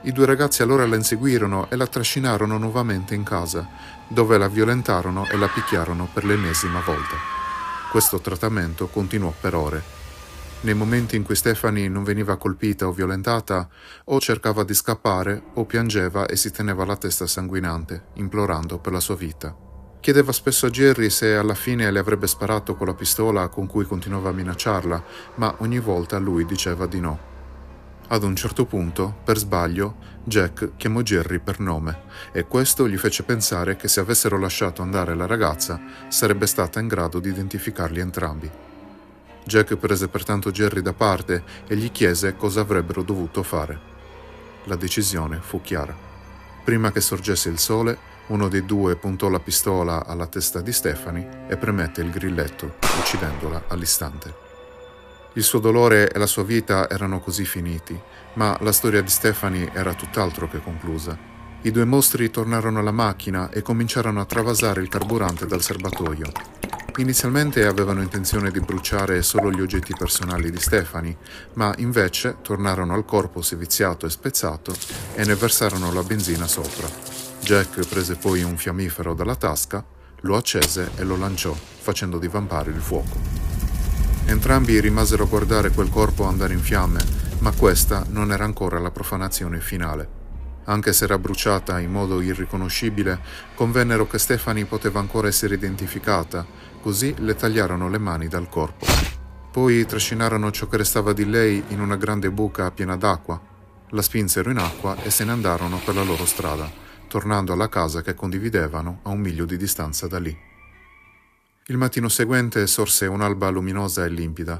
I 0.02 0.12
due 0.12 0.24
ragazzi 0.24 0.62
allora 0.62 0.86
la 0.86 0.94
inseguirono 0.94 1.69
e 1.69 1.74
la 1.74 1.88
trascinarono 1.88 2.58
nuovamente 2.58 3.16
in 3.16 3.24
casa, 3.24 3.69
dove 4.06 4.38
la 4.38 4.46
violentarono 4.46 5.26
e 5.28 5.36
la 5.36 5.48
picchiarono 5.48 6.08
per 6.12 6.24
l'ennesima 6.24 6.78
volta. 6.86 7.16
Questo 7.90 8.20
trattamento 8.20 8.86
continuò 8.86 9.34
per 9.40 9.56
ore 9.56 9.82
nei 10.60 10.75
momenti 10.75 11.16
in 11.16 11.25
cui 11.25 11.34
Stephanie 11.34 11.88
non 11.88 12.04
veniva 12.04 12.36
colpita 12.36 12.86
o 12.86 12.92
violentata, 12.92 13.68
o 14.04 14.20
cercava 14.20 14.62
di 14.62 14.75
scappare 14.75 15.42
o 15.54 15.64
piangeva 15.64 16.26
e 16.26 16.36
si 16.36 16.52
teneva 16.52 16.84
la 16.84 16.96
testa 16.96 17.26
sanguinante, 17.26 18.10
implorando 18.14 18.78
per 18.78 18.92
la 18.92 19.00
sua 19.00 19.16
vita. 19.16 19.70
Chiedeva 20.02 20.32
spesso 20.32 20.66
a 20.66 20.69
Jerry 20.69 21.10
se 21.10 21.37
alla 21.37 21.54
fine 21.54 21.88
le 21.88 22.00
avrebbe 22.00 22.26
sparato 22.26 22.75
con 22.75 22.88
la 22.88 22.94
pistola 22.94 23.47
con 23.47 23.68
cui 23.68 23.85
continuava 23.85 24.30
a 24.30 24.32
minacciarla, 24.32 25.04
ma 25.37 25.54
ogni 25.59 25.78
volta 25.78 26.18
lui 26.18 26.44
diceva 26.44 26.87
di 26.87 26.99
no. 26.99 27.21
Ad 28.09 28.25
un 28.25 28.35
certo 28.35 28.64
punto, 28.64 29.14
per 29.23 29.38
sbaglio, 29.38 29.94
Jack 30.25 30.73
chiamò 30.76 31.02
Jerry 31.02 31.38
per 31.38 31.61
nome 31.61 32.00
e 32.32 32.49
questo 32.49 32.88
gli 32.88 32.97
fece 32.97 33.23
pensare 33.23 33.76
che 33.76 33.87
se 33.87 34.00
avessero 34.00 34.40
lasciato 34.40 34.82
andare 34.82 35.14
la 35.14 35.26
ragazza 35.26 35.80
sarebbe 36.09 36.47
stata 36.47 36.80
in 36.80 36.88
grado 36.88 37.21
di 37.21 37.28
identificarli 37.28 38.00
entrambi. 38.00 38.50
Jack 39.44 39.76
prese 39.76 40.09
pertanto 40.09 40.50
Jerry 40.50 40.82
da 40.82 40.94
parte 40.94 41.44
e 41.68 41.76
gli 41.76 41.92
chiese 41.92 42.35
cosa 42.35 42.62
avrebbero 42.62 43.04
dovuto 43.04 43.44
fare. 43.44 43.78
La 44.64 44.75
decisione 44.75 45.38
fu 45.40 45.61
chiara. 45.61 45.94
Prima 46.64 46.90
che 46.90 47.00
sorgesse 47.00 47.49
il 47.49 47.61
sole, 47.61 48.11
uno 48.32 48.48
dei 48.48 48.64
due 48.64 48.96
puntò 48.96 49.28
la 49.28 49.40
pistola 49.40 50.06
alla 50.06 50.26
testa 50.26 50.62
di 50.62 50.72
Stephanie 50.72 51.44
e 51.48 51.58
premette 51.58 52.00
il 52.00 52.10
grilletto, 52.10 52.76
uccidendola 52.98 53.64
all'istante. 53.68 54.34
Il 55.34 55.42
suo 55.42 55.58
dolore 55.58 56.10
e 56.10 56.18
la 56.18 56.26
sua 56.26 56.42
vita 56.42 56.88
erano 56.88 57.20
così 57.20 57.44
finiti, 57.44 57.98
ma 58.34 58.56
la 58.60 58.72
storia 58.72 59.02
di 59.02 59.10
Stephanie 59.10 59.70
era 59.74 59.92
tutt'altro 59.92 60.48
che 60.48 60.62
conclusa. 60.62 61.16
I 61.60 61.70
due 61.70 61.84
mostri 61.84 62.30
tornarono 62.30 62.78
alla 62.78 62.90
macchina 62.90 63.50
e 63.50 63.60
cominciarono 63.60 64.20
a 64.20 64.24
travasare 64.26 64.80
il 64.80 64.88
carburante 64.88 65.46
dal 65.46 65.62
serbatoio. 65.62 66.32
Inizialmente 66.96 67.66
avevano 67.66 68.00
intenzione 68.00 68.50
di 68.50 68.60
bruciare 68.60 69.22
solo 69.22 69.50
gli 69.50 69.60
oggetti 69.60 69.94
personali 69.96 70.50
di 70.50 70.58
Stefani, 70.58 71.14
ma 71.54 71.74
invece 71.78 72.36
tornarono 72.40 72.94
al 72.94 73.04
corpo 73.04 73.42
seviziato 73.42 74.06
e 74.06 74.10
spezzato 74.10 74.74
e 75.14 75.24
ne 75.24 75.34
versarono 75.34 75.92
la 75.92 76.02
benzina 76.02 76.46
sopra. 76.46 77.31
Jack 77.42 77.87
prese 77.88 78.16
poi 78.16 78.42
un 78.42 78.56
fiammifero 78.56 79.14
dalla 79.14 79.37
tasca, 79.37 79.84
lo 80.20 80.37
accese 80.37 80.92
e 80.96 81.04
lo 81.04 81.16
lanciò, 81.16 81.52
facendo 81.52 82.18
divampare 82.18 82.70
il 82.70 82.80
fuoco. 82.80 83.16
Entrambi 84.26 84.80
rimasero 84.80 85.25
a 85.25 85.26
guardare 85.26 85.70
quel 85.70 85.90
corpo 85.90 86.25
andare 86.25 86.54
in 86.54 86.61
fiamme, 86.61 87.04
ma 87.40 87.50
questa 87.52 88.06
non 88.08 88.32
era 88.32 88.44
ancora 88.44 88.78
la 88.78 88.90
profanazione 88.90 89.61
finale. 89.61 90.20
Anche 90.64 90.92
se 90.92 91.04
era 91.04 91.18
bruciata 91.18 91.80
in 91.80 91.90
modo 91.90 92.20
irriconoscibile, 92.20 93.18
convennero 93.54 94.06
che 94.06 94.18
Stefani 94.18 94.64
poteva 94.64 95.00
ancora 95.00 95.26
essere 95.26 95.54
identificata 95.54 96.46
Così 96.82 97.14
le 97.18 97.37
tagliarono 97.37 97.88
le 97.88 97.99
mani 97.99 98.26
dal 98.26 98.49
corpo. 98.49 98.84
Poi 99.52 99.87
trascinarono 99.87 100.50
ciò 100.50 100.66
che 100.66 100.78
restava 100.78 101.12
di 101.12 101.25
lei 101.25 101.62
in 101.68 101.80
una 101.80 101.94
grande 101.94 102.28
buca 102.32 102.72
piena 102.72 102.96
d'acqua. 102.96 103.40
La 103.90 104.02
spinsero 104.02 104.50
in 104.50 104.58
acqua 104.58 104.96
e 105.00 105.11
se 105.11 105.25
ne 105.25 105.30
andarono 105.30 105.80
per 105.84 105.94
la 105.94 106.02
loro 106.02 106.26
strada, 106.26 106.68
tornando 107.12 107.52
alla 107.52 107.69
casa 107.69 108.00
che 108.00 108.14
condividevano 108.14 109.00
a 109.02 109.11
un 109.11 109.21
miglio 109.21 109.45
di 109.45 109.59
distanza 109.59 110.07
da 110.07 110.19
lì. 110.19 110.35
Il 111.66 111.76
mattino 111.76 112.09
seguente 112.09 112.66
sorse 112.66 113.04
un'alba 113.04 113.50
luminosa 113.50 114.07
e 114.07 114.09
limpida. 114.09 114.59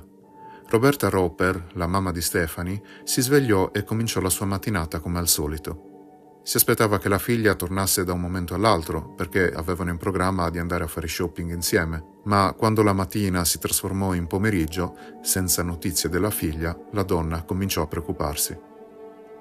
Roberta 0.69 1.09
Roper, 1.09 1.69
la 1.73 1.87
mamma 1.87 2.13
di 2.13 2.21
Stephanie, 2.21 2.83
si 3.05 3.23
svegliò 3.23 3.71
e 3.73 3.85
cominciò 3.85 4.21
la 4.21 4.29
sua 4.29 4.45
mattinata 4.45 5.01
come 5.01 5.19
al 5.19 5.29
solito. 5.29 6.41
Si 6.43 6.59
aspettava 6.59 6.99
che 6.99 7.09
la 7.09 7.19
figlia 7.19 7.55
tornasse 7.55 8.05
da 8.05 8.13
un 8.13 8.21
momento 8.21 8.55
all'altro 8.55 9.15
perché 9.15 9.51
avevano 9.51 9.89
in 9.89 9.97
programma 9.97 10.51
di 10.51 10.59
andare 10.59 10.85
a 10.85 10.89
fare 10.89 11.09
shopping 11.09 11.53
insieme, 11.53 12.05
ma 12.25 12.55
quando 12.55 12.83
la 12.83 12.93
mattina 12.93 13.47
si 13.47 13.61
trasformò 13.61 14.13
in 14.13 14.27
pomeriggio, 14.27 14.95
senza 15.23 15.63
notizie 15.63 16.11
della 16.11 16.31
figlia, 16.31 16.79
la 16.93 17.03
donna 17.03 17.45
cominciò 17.45 17.81
a 17.81 17.87
preoccuparsi. 17.87 18.72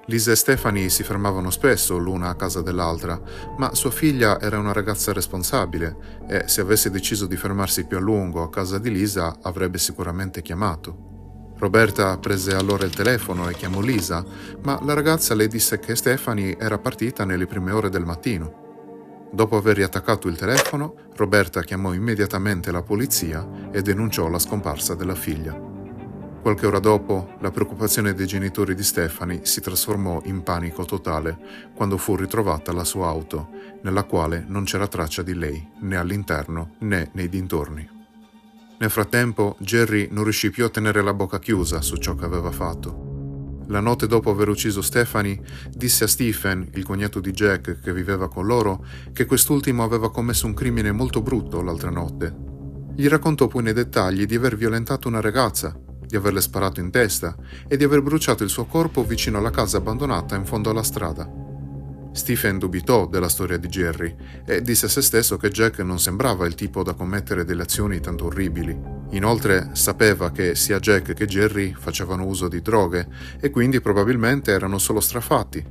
Lisa 0.06 0.32
e 0.32 0.36
Stephanie 0.36 0.88
si 0.88 1.04
fermavano 1.04 1.50
spesso 1.50 1.96
l'una 1.96 2.28
a 2.28 2.34
casa 2.34 2.60
dell'altra, 2.60 3.20
ma 3.56 3.72
sua 3.74 3.92
figlia 3.92 4.40
era 4.40 4.58
una 4.58 4.72
ragazza 4.72 5.12
responsabile 5.12 6.20
e 6.28 6.48
se 6.48 6.60
avesse 6.60 6.90
deciso 6.90 7.26
di 7.26 7.36
fermarsi 7.36 7.86
più 7.86 7.98
a 7.98 8.00
lungo 8.00 8.42
a 8.42 8.50
casa 8.50 8.78
di 8.78 8.90
Lisa 8.90 9.38
avrebbe 9.42 9.78
sicuramente 9.78 10.42
chiamato. 10.42 11.10
Roberta 11.56 12.18
prese 12.18 12.56
allora 12.56 12.84
il 12.84 12.92
telefono 12.92 13.48
e 13.48 13.54
chiamò 13.54 13.80
Lisa, 13.80 14.24
ma 14.62 14.80
la 14.82 14.94
ragazza 14.94 15.34
le 15.34 15.46
disse 15.46 15.78
che 15.78 15.94
Stephanie 15.94 16.58
era 16.58 16.78
partita 16.78 17.24
nelle 17.24 17.46
prime 17.46 17.70
ore 17.70 17.88
del 17.88 18.04
mattino. 18.04 19.28
Dopo 19.32 19.56
aver 19.56 19.76
riattaccato 19.76 20.26
il 20.26 20.36
telefono, 20.36 20.94
Roberta 21.14 21.62
chiamò 21.62 21.92
immediatamente 21.94 22.72
la 22.72 22.82
polizia 22.82 23.70
e 23.70 23.80
denunciò 23.80 24.28
la 24.28 24.40
scomparsa 24.40 24.96
della 24.96 25.14
figlia. 25.14 25.81
Qualche 26.42 26.66
ora 26.66 26.80
dopo, 26.80 27.36
la 27.38 27.52
preoccupazione 27.52 28.14
dei 28.14 28.26
genitori 28.26 28.74
di 28.74 28.82
Stephanie 28.82 29.44
si 29.44 29.60
trasformò 29.60 30.22
in 30.24 30.42
panico 30.42 30.84
totale 30.84 31.70
quando 31.72 31.96
fu 31.96 32.16
ritrovata 32.16 32.72
la 32.72 32.82
sua 32.82 33.06
auto, 33.06 33.48
nella 33.82 34.02
quale 34.02 34.44
non 34.48 34.64
c'era 34.64 34.88
traccia 34.88 35.22
di 35.22 35.34
lei, 35.34 35.64
né 35.82 35.96
all'interno 35.96 36.74
né 36.80 37.10
nei 37.12 37.28
dintorni. 37.28 37.88
Nel 38.76 38.90
frattempo, 38.90 39.54
Jerry 39.60 40.08
non 40.10 40.24
riuscì 40.24 40.50
più 40.50 40.64
a 40.64 40.68
tenere 40.68 41.00
la 41.00 41.14
bocca 41.14 41.38
chiusa 41.38 41.80
su 41.80 41.96
ciò 41.98 42.16
che 42.16 42.24
aveva 42.24 42.50
fatto. 42.50 43.60
La 43.68 43.78
notte 43.78 44.08
dopo 44.08 44.30
aver 44.30 44.48
ucciso 44.48 44.82
Stephanie, 44.82 45.40
disse 45.70 46.02
a 46.02 46.08
Stephen, 46.08 46.68
il 46.74 46.82
cognato 46.82 47.20
di 47.20 47.30
Jack 47.30 47.78
che 47.78 47.92
viveva 47.92 48.28
con 48.28 48.46
loro, 48.46 48.84
che 49.12 49.26
quest'ultimo 49.26 49.84
aveva 49.84 50.10
commesso 50.10 50.46
un 50.46 50.54
crimine 50.54 50.90
molto 50.90 51.22
brutto 51.22 51.62
l'altra 51.62 51.90
notte. 51.90 52.34
Gli 52.96 53.06
raccontò 53.06 53.46
poi 53.46 53.62
nei 53.62 53.72
dettagli 53.72 54.26
di 54.26 54.34
aver 54.34 54.56
violentato 54.56 55.06
una 55.06 55.20
ragazza, 55.20 55.78
di 56.12 56.18
averle 56.18 56.42
sparato 56.42 56.78
in 56.78 56.90
testa 56.90 57.34
e 57.66 57.78
di 57.78 57.84
aver 57.84 58.02
bruciato 58.02 58.42
il 58.42 58.50
suo 58.50 58.66
corpo 58.66 59.02
vicino 59.02 59.38
alla 59.38 59.48
casa 59.48 59.78
abbandonata 59.78 60.36
in 60.36 60.44
fondo 60.44 60.68
alla 60.68 60.82
strada. 60.82 61.26
Stephen 62.12 62.58
dubitò 62.58 63.06
della 63.06 63.30
storia 63.30 63.56
di 63.56 63.66
Jerry 63.68 64.14
e 64.44 64.60
disse 64.60 64.84
a 64.84 64.88
se 64.90 65.00
stesso 65.00 65.38
che 65.38 65.48
Jack 65.48 65.78
non 65.78 65.98
sembrava 65.98 66.44
il 66.44 66.54
tipo 66.54 66.82
da 66.82 66.92
commettere 66.92 67.46
delle 67.46 67.62
azioni 67.62 67.98
tanto 68.00 68.26
orribili. 68.26 68.78
Inoltre 69.12 69.70
sapeva 69.72 70.30
che 70.32 70.54
sia 70.54 70.78
Jack 70.78 71.14
che 71.14 71.24
Jerry 71.24 71.72
facevano 71.72 72.26
uso 72.26 72.46
di 72.46 72.60
droghe 72.60 73.08
e 73.40 73.48
quindi 73.48 73.80
probabilmente 73.80 74.50
erano 74.52 74.76
solo 74.76 75.00
strafatti. 75.00 75.64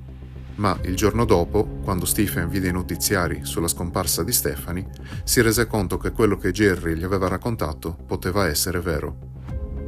Ma 0.55 0.75
il 0.85 0.95
giorno 0.95 1.23
dopo, 1.23 1.65
quando 1.83 2.05
Stephen 2.05 2.49
vide 2.49 2.69
i 2.69 2.73
notiziari 2.73 3.41
sulla 3.43 3.67
scomparsa 3.67 4.23
di 4.23 4.31
Stephanie, 4.31 4.89
si 5.23 5.39
rese 5.41 5.67
conto 5.67 5.99
che 5.99 6.11
quello 6.11 6.37
che 6.37 6.51
Jerry 6.51 6.95
gli 6.95 7.03
aveva 7.03 7.27
raccontato 7.27 7.95
poteva 8.07 8.47
essere 8.47 8.79
vero. 8.79 9.30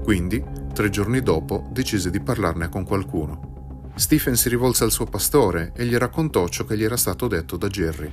Quindi, 0.04 0.44
tre 0.74 0.90
giorni 0.90 1.22
dopo, 1.22 1.70
decise 1.72 2.10
di 2.10 2.20
parlarne 2.20 2.68
con 2.68 2.84
qualcuno. 2.84 3.92
Stephen 3.96 4.36
si 4.36 4.50
rivolse 4.50 4.84
al 4.84 4.92
suo 4.92 5.06
pastore 5.06 5.72
e 5.76 5.86
gli 5.86 5.96
raccontò 5.96 6.48
ciò 6.50 6.66
che 6.66 6.76
gli 6.76 6.84
era 6.84 6.98
stato 6.98 7.28
detto 7.28 7.56
da 7.56 7.68
Jerry. 7.68 8.12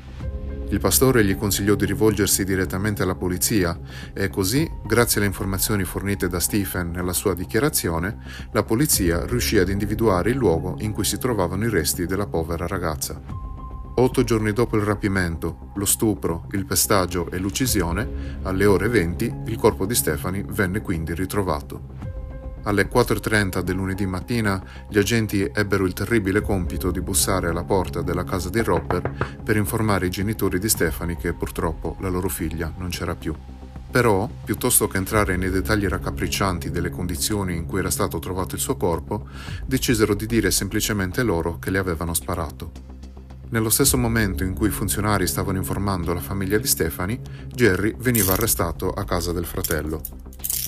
Il 0.68 0.78
pastore 0.78 1.24
gli 1.24 1.36
consigliò 1.36 1.74
di 1.74 1.86
rivolgersi 1.86 2.44
direttamente 2.44 3.02
alla 3.02 3.16
polizia 3.16 3.76
e 4.12 4.28
così, 4.28 4.70
grazie 4.86 5.18
alle 5.18 5.26
informazioni 5.26 5.82
fornite 5.82 6.28
da 6.28 6.38
Stephen 6.38 6.90
nella 6.92 7.12
sua 7.12 7.34
dichiarazione, 7.34 8.18
la 8.52 8.62
polizia 8.62 9.26
riuscì 9.26 9.58
ad 9.58 9.68
individuare 9.68 10.30
il 10.30 10.36
luogo 10.36 10.76
in 10.78 10.92
cui 10.92 11.04
si 11.04 11.18
trovavano 11.18 11.64
i 11.64 11.70
resti 11.70 12.06
della 12.06 12.28
povera 12.28 12.68
ragazza. 12.68 13.49
Otto 14.00 14.24
giorni 14.24 14.54
dopo 14.54 14.78
il 14.78 14.82
rapimento, 14.82 15.72
lo 15.74 15.84
stupro, 15.84 16.46
il 16.52 16.64
pestaggio 16.64 17.30
e 17.30 17.36
l'uccisione, 17.36 18.38
alle 18.44 18.64
ore 18.64 18.88
20, 18.88 19.42
il 19.44 19.56
corpo 19.56 19.84
di 19.84 19.94
Stephanie 19.94 20.42
venne 20.48 20.80
quindi 20.80 21.12
ritrovato. 21.12 21.88
Alle 22.62 22.88
4.30 22.88 23.60
del 23.60 23.76
lunedì 23.76 24.06
mattina 24.06 24.64
gli 24.88 24.96
agenti 24.96 25.42
ebbero 25.52 25.84
il 25.84 25.92
terribile 25.92 26.40
compito 26.40 26.90
di 26.90 27.02
bussare 27.02 27.48
alla 27.48 27.62
porta 27.62 28.00
della 28.00 28.24
casa 28.24 28.48
dei 28.48 28.64
Roper 28.64 29.38
per 29.44 29.56
informare 29.56 30.06
i 30.06 30.10
genitori 30.10 30.58
di 30.58 30.70
Stephanie 30.70 31.18
che 31.18 31.34
purtroppo 31.34 31.96
la 32.00 32.08
loro 32.08 32.30
figlia 32.30 32.72
non 32.78 32.88
c'era 32.88 33.14
più. 33.14 33.34
Però, 33.90 34.30
piuttosto 34.42 34.88
che 34.88 34.96
entrare 34.96 35.36
nei 35.36 35.50
dettagli 35.50 35.86
raccapriccianti 35.86 36.70
delle 36.70 36.88
condizioni 36.88 37.54
in 37.54 37.66
cui 37.66 37.80
era 37.80 37.90
stato 37.90 38.18
trovato 38.18 38.54
il 38.54 38.62
suo 38.62 38.78
corpo, 38.78 39.26
decisero 39.66 40.14
di 40.14 40.24
dire 40.24 40.50
semplicemente 40.50 41.22
loro 41.22 41.58
che 41.58 41.68
le 41.68 41.78
avevano 41.78 42.14
sparato. 42.14 42.99
Nello 43.52 43.68
stesso 43.68 43.98
momento 43.98 44.44
in 44.44 44.54
cui 44.54 44.68
i 44.68 44.70
funzionari 44.70 45.26
stavano 45.26 45.58
informando 45.58 46.14
la 46.14 46.20
famiglia 46.20 46.56
di 46.56 46.68
Stephanie, 46.68 47.20
Jerry 47.48 47.96
veniva 47.98 48.32
arrestato 48.32 48.90
a 48.90 49.02
casa 49.02 49.32
del 49.32 49.44
fratello. 49.44 50.00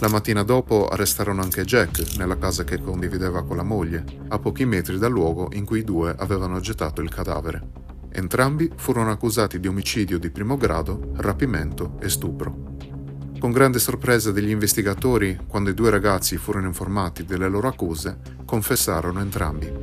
La 0.00 0.08
mattina 0.08 0.42
dopo 0.42 0.88
arrestarono 0.88 1.42
anche 1.42 1.64
Jack 1.64 2.16
nella 2.16 2.36
casa 2.36 2.64
che 2.64 2.80
condivideva 2.80 3.44
con 3.44 3.56
la 3.56 3.62
moglie, 3.62 4.04
a 4.30 4.38
pochi 4.40 4.64
metri 4.64 4.98
dal 4.98 5.12
luogo 5.12 5.50
in 5.52 5.64
cui 5.64 5.78
i 5.78 5.84
due 5.84 6.12
avevano 6.18 6.58
gettato 6.58 7.00
il 7.02 7.08
cadavere. 7.08 7.70
Entrambi 8.10 8.68
furono 8.74 9.12
accusati 9.12 9.60
di 9.60 9.68
omicidio 9.68 10.18
di 10.18 10.30
primo 10.30 10.56
grado, 10.56 11.12
rapimento 11.18 11.98
e 12.00 12.08
stupro. 12.08 12.70
Con 13.38 13.52
grande 13.52 13.78
sorpresa 13.78 14.32
degli 14.32 14.50
investigatori, 14.50 15.38
quando 15.46 15.70
i 15.70 15.74
due 15.74 15.90
ragazzi 15.90 16.36
furono 16.36 16.66
informati 16.66 17.24
delle 17.24 17.48
loro 17.48 17.68
accuse, 17.68 18.18
confessarono 18.44 19.20
entrambi. 19.20 19.81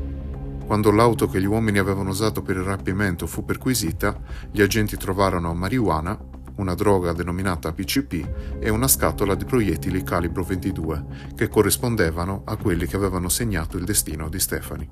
Quando 0.70 0.92
l'auto 0.92 1.28
che 1.28 1.42
gli 1.42 1.48
uomini 1.48 1.80
avevano 1.80 2.12
usato 2.12 2.44
per 2.44 2.56
il 2.56 2.62
rapimento 2.62 3.26
fu 3.26 3.44
perquisita, 3.44 4.16
gli 4.52 4.62
agenti 4.62 4.98
trovarono 4.98 5.52
marijuana, 5.56 6.16
una 6.58 6.76
droga 6.76 7.12
denominata 7.12 7.74
PCP 7.74 8.60
e 8.60 8.70
una 8.70 8.88
scatola 8.88 9.34
di 9.34 9.46
proiettili 9.46 10.04
calibro 10.04 10.44
22 10.44 11.32
che 11.34 11.48
corrispondevano 11.48 12.44
a 12.46 12.56
quelli 12.56 12.86
che 12.86 12.96
avevano 12.96 13.30
segnato 13.30 13.78
il 13.78 13.84
destino 13.84 14.30
di 14.30 14.38
Stephanie. 14.38 14.90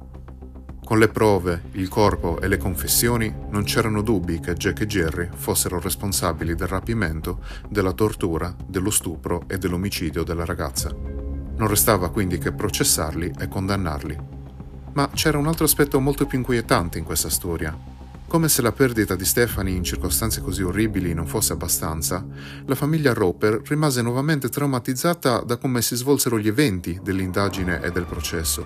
Con 0.83 0.97
le 0.97 1.09
prove, 1.09 1.65
il 1.73 1.89
corpo 1.89 2.41
e 2.41 2.47
le 2.47 2.57
confessioni 2.57 3.31
non 3.51 3.63
c'erano 3.63 4.01
dubbi 4.01 4.39
che 4.39 4.55
Jack 4.55 4.81
e 4.81 4.87
Jerry 4.87 5.29
fossero 5.31 5.79
responsabili 5.79 6.55
del 6.55 6.69
rapimento, 6.69 7.43
della 7.69 7.93
tortura, 7.93 8.51
dello 8.65 8.89
stupro 8.89 9.43
e 9.45 9.59
dell'omicidio 9.59 10.23
della 10.23 10.43
ragazza. 10.43 10.89
Non 10.89 11.67
restava 11.67 12.09
quindi 12.09 12.39
che 12.39 12.51
processarli 12.51 13.33
e 13.37 13.47
condannarli. 13.47 14.36
Ma 14.97 15.11
c'era 15.13 15.37
un 15.37 15.45
altro 15.45 15.65
aspetto 15.65 15.99
molto 15.99 16.25
più 16.25 16.39
inquietante 16.39 16.97
in 16.97 17.03
questa 17.03 17.29
storia, 17.29 17.77
come 18.25 18.49
se 18.49 18.63
la 18.63 18.71
perdita 18.71 19.15
di 19.15 19.25
Stephanie 19.25 19.75
in 19.75 19.83
circostanze 19.83 20.41
così 20.41 20.63
orribili 20.63 21.13
non 21.13 21.27
fosse 21.27 21.53
abbastanza, 21.53 22.25
la 22.65 22.73
famiglia 22.73 23.13
Roper 23.13 23.61
rimase 23.63 24.01
nuovamente 24.01 24.49
traumatizzata 24.49 25.41
da 25.41 25.57
come 25.57 25.83
si 25.83 25.95
svolsero 25.95 26.39
gli 26.39 26.47
eventi 26.47 26.99
dell'indagine 27.03 27.79
e 27.83 27.91
del 27.91 28.05
processo. 28.05 28.65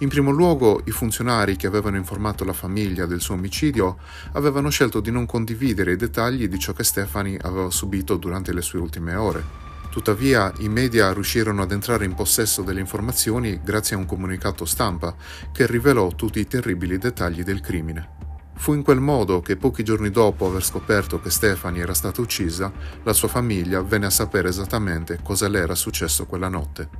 In 0.00 0.10
primo 0.10 0.30
luogo, 0.30 0.82
i 0.84 0.90
funzionari 0.90 1.56
che 1.56 1.66
avevano 1.66 1.96
informato 1.96 2.44
la 2.44 2.52
famiglia 2.52 3.06
del 3.06 3.22
suo 3.22 3.32
omicidio 3.32 3.96
avevano 4.32 4.68
scelto 4.68 5.00
di 5.00 5.10
non 5.10 5.24
condividere 5.24 5.92
i 5.92 5.96
dettagli 5.96 6.48
di 6.48 6.58
ciò 6.58 6.74
che 6.74 6.84
Stephanie 6.84 7.38
aveva 7.42 7.70
subito 7.70 8.16
durante 8.16 8.52
le 8.52 8.60
sue 8.60 8.78
ultime 8.78 9.14
ore. 9.14 9.65
Tuttavia, 9.96 10.52
i 10.58 10.68
media 10.68 11.10
riuscirono 11.14 11.62
ad 11.62 11.72
entrare 11.72 12.04
in 12.04 12.12
possesso 12.12 12.60
delle 12.60 12.80
informazioni 12.80 13.62
grazie 13.64 13.96
a 13.96 13.98
un 13.98 14.04
comunicato 14.04 14.66
stampa 14.66 15.16
che 15.50 15.66
rivelò 15.66 16.08
tutti 16.08 16.38
i 16.38 16.46
terribili 16.46 16.98
dettagli 16.98 17.42
del 17.42 17.62
crimine. 17.62 18.10
Fu 18.56 18.74
in 18.74 18.82
quel 18.82 19.00
modo 19.00 19.40
che 19.40 19.56
pochi 19.56 19.82
giorni 19.82 20.10
dopo 20.10 20.46
aver 20.48 20.62
scoperto 20.62 21.18
che 21.18 21.30
Stephanie 21.30 21.80
era 21.80 21.94
stata 21.94 22.20
uccisa, 22.20 22.70
la 23.04 23.14
sua 23.14 23.28
famiglia 23.28 23.80
venne 23.80 24.04
a 24.04 24.10
sapere 24.10 24.50
esattamente 24.50 25.20
cosa 25.22 25.48
le 25.48 25.60
era 25.60 25.74
successo 25.74 26.26
quella 26.26 26.48
notte. 26.48 26.90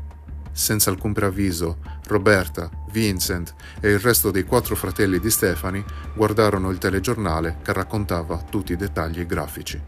Senza 0.50 0.88
alcun 0.88 1.12
preavviso, 1.12 1.80
Roberta, 2.06 2.70
Vincent 2.92 3.54
e 3.78 3.90
il 3.90 3.98
resto 3.98 4.30
dei 4.30 4.44
quattro 4.44 4.74
fratelli 4.74 5.20
di 5.20 5.30
Stephanie 5.30 5.84
guardarono 6.14 6.70
il 6.70 6.78
telegiornale 6.78 7.58
che 7.62 7.74
raccontava 7.74 8.42
tutti 8.48 8.72
i 8.72 8.76
dettagli 8.76 9.26
grafici. 9.26 9.78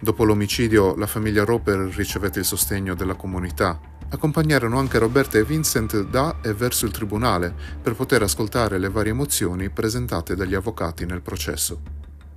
Dopo 0.00 0.24
l'omicidio, 0.24 0.94
la 0.96 1.06
famiglia 1.06 1.44
Roper 1.44 1.78
ricevette 1.94 2.40
il 2.40 2.44
sostegno 2.44 2.94
della 2.94 3.14
comunità 3.14 3.92
accompagnarono 4.14 4.78
anche 4.78 4.98
Roberta 4.98 5.38
e 5.38 5.44
Vincent 5.44 6.02
da 6.04 6.36
e 6.40 6.54
verso 6.54 6.86
il 6.86 6.92
tribunale 6.92 7.54
per 7.82 7.94
poter 7.94 8.22
ascoltare 8.22 8.78
le 8.78 8.88
varie 8.88 9.12
mozioni 9.12 9.70
presentate 9.70 10.36
dagli 10.36 10.54
avvocati 10.54 11.04
nel 11.04 11.20
processo. 11.20 11.80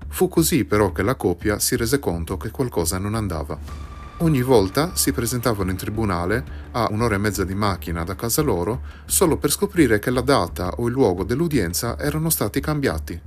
Fu 0.10 0.28
così 0.28 0.66
però 0.66 0.92
che 0.92 1.04
la 1.04 1.16
coppia 1.16 1.60
si 1.60 1.76
rese 1.76 2.00
conto 2.00 2.38
che 2.38 2.50
qualcosa 2.50 2.98
non 2.98 3.16
andava. 3.16 3.86
Ogni 4.20 4.42
volta 4.42 4.96
si 4.96 5.12
presentavano 5.12 5.70
in 5.70 5.78
tribunale 5.78 6.44
a 6.72 6.88
un'ora 6.90 7.16
e 7.16 7.20
mezza 7.20 7.44
di 7.44 7.54
macchina 7.54 8.04
da 8.04 8.16
casa 8.16 8.42
loro 8.42 8.82
solo 9.06 9.38
per 9.38 9.52
scoprire 9.52 10.00
che 10.00 10.10
la 10.10 10.22
data 10.22 10.70
o 10.78 10.88
il 10.88 10.94
luogo 10.94 11.24
dell'udienza 11.24 12.00
erano 12.00 12.30
stati 12.30 12.60
cambiati. 12.60 13.22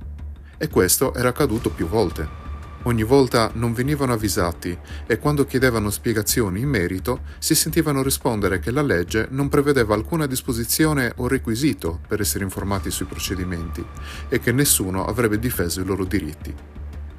e 0.57 0.67
questo 0.67 1.15
era 1.15 1.29
accaduto 1.29 1.71
più 1.71 1.87
volte. 1.87 2.40
Ogni 2.83 3.03
volta 3.03 3.51
non 3.53 3.73
venivano 3.73 4.13
avvisati 4.13 4.75
e 5.05 5.19
quando 5.19 5.45
chiedevano 5.45 5.91
spiegazioni 5.91 6.61
in 6.61 6.69
merito 6.69 7.21
si 7.37 7.53
sentivano 7.53 8.01
rispondere 8.01 8.57
che 8.57 8.71
la 8.71 8.81
legge 8.81 9.27
non 9.29 9.49
prevedeva 9.49 9.93
alcuna 9.93 10.25
disposizione 10.25 11.13
o 11.17 11.27
requisito 11.27 11.99
per 12.07 12.21
essere 12.21 12.43
informati 12.43 12.89
sui 12.89 13.05
procedimenti 13.05 13.85
e 14.29 14.39
che 14.39 14.51
nessuno 14.51 15.05
avrebbe 15.05 15.37
difeso 15.37 15.81
i 15.81 15.85
loro 15.85 16.05
diritti. 16.05 16.53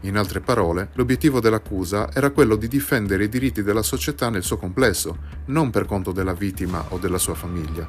In 0.01 0.17
altre 0.17 0.41
parole, 0.41 0.91
l'obiettivo 0.95 1.39
dell'accusa 1.39 2.13
era 2.13 2.31
quello 2.31 2.57
di 2.57 2.67
difendere 2.67 3.25
i 3.25 3.29
diritti 3.29 3.63
della 3.63 3.83
società 3.83 4.31
nel 4.31 4.43
suo 4.43 4.57
complesso, 4.57 5.17
non 5.47 5.71
per 5.71 5.87
conto 5.87 6.11
della 6.11 6.35
vittima 6.35 6.87
o 6.89 6.99
della 6.99 7.19
sua 7.19 7.35
famiglia. 7.35 7.89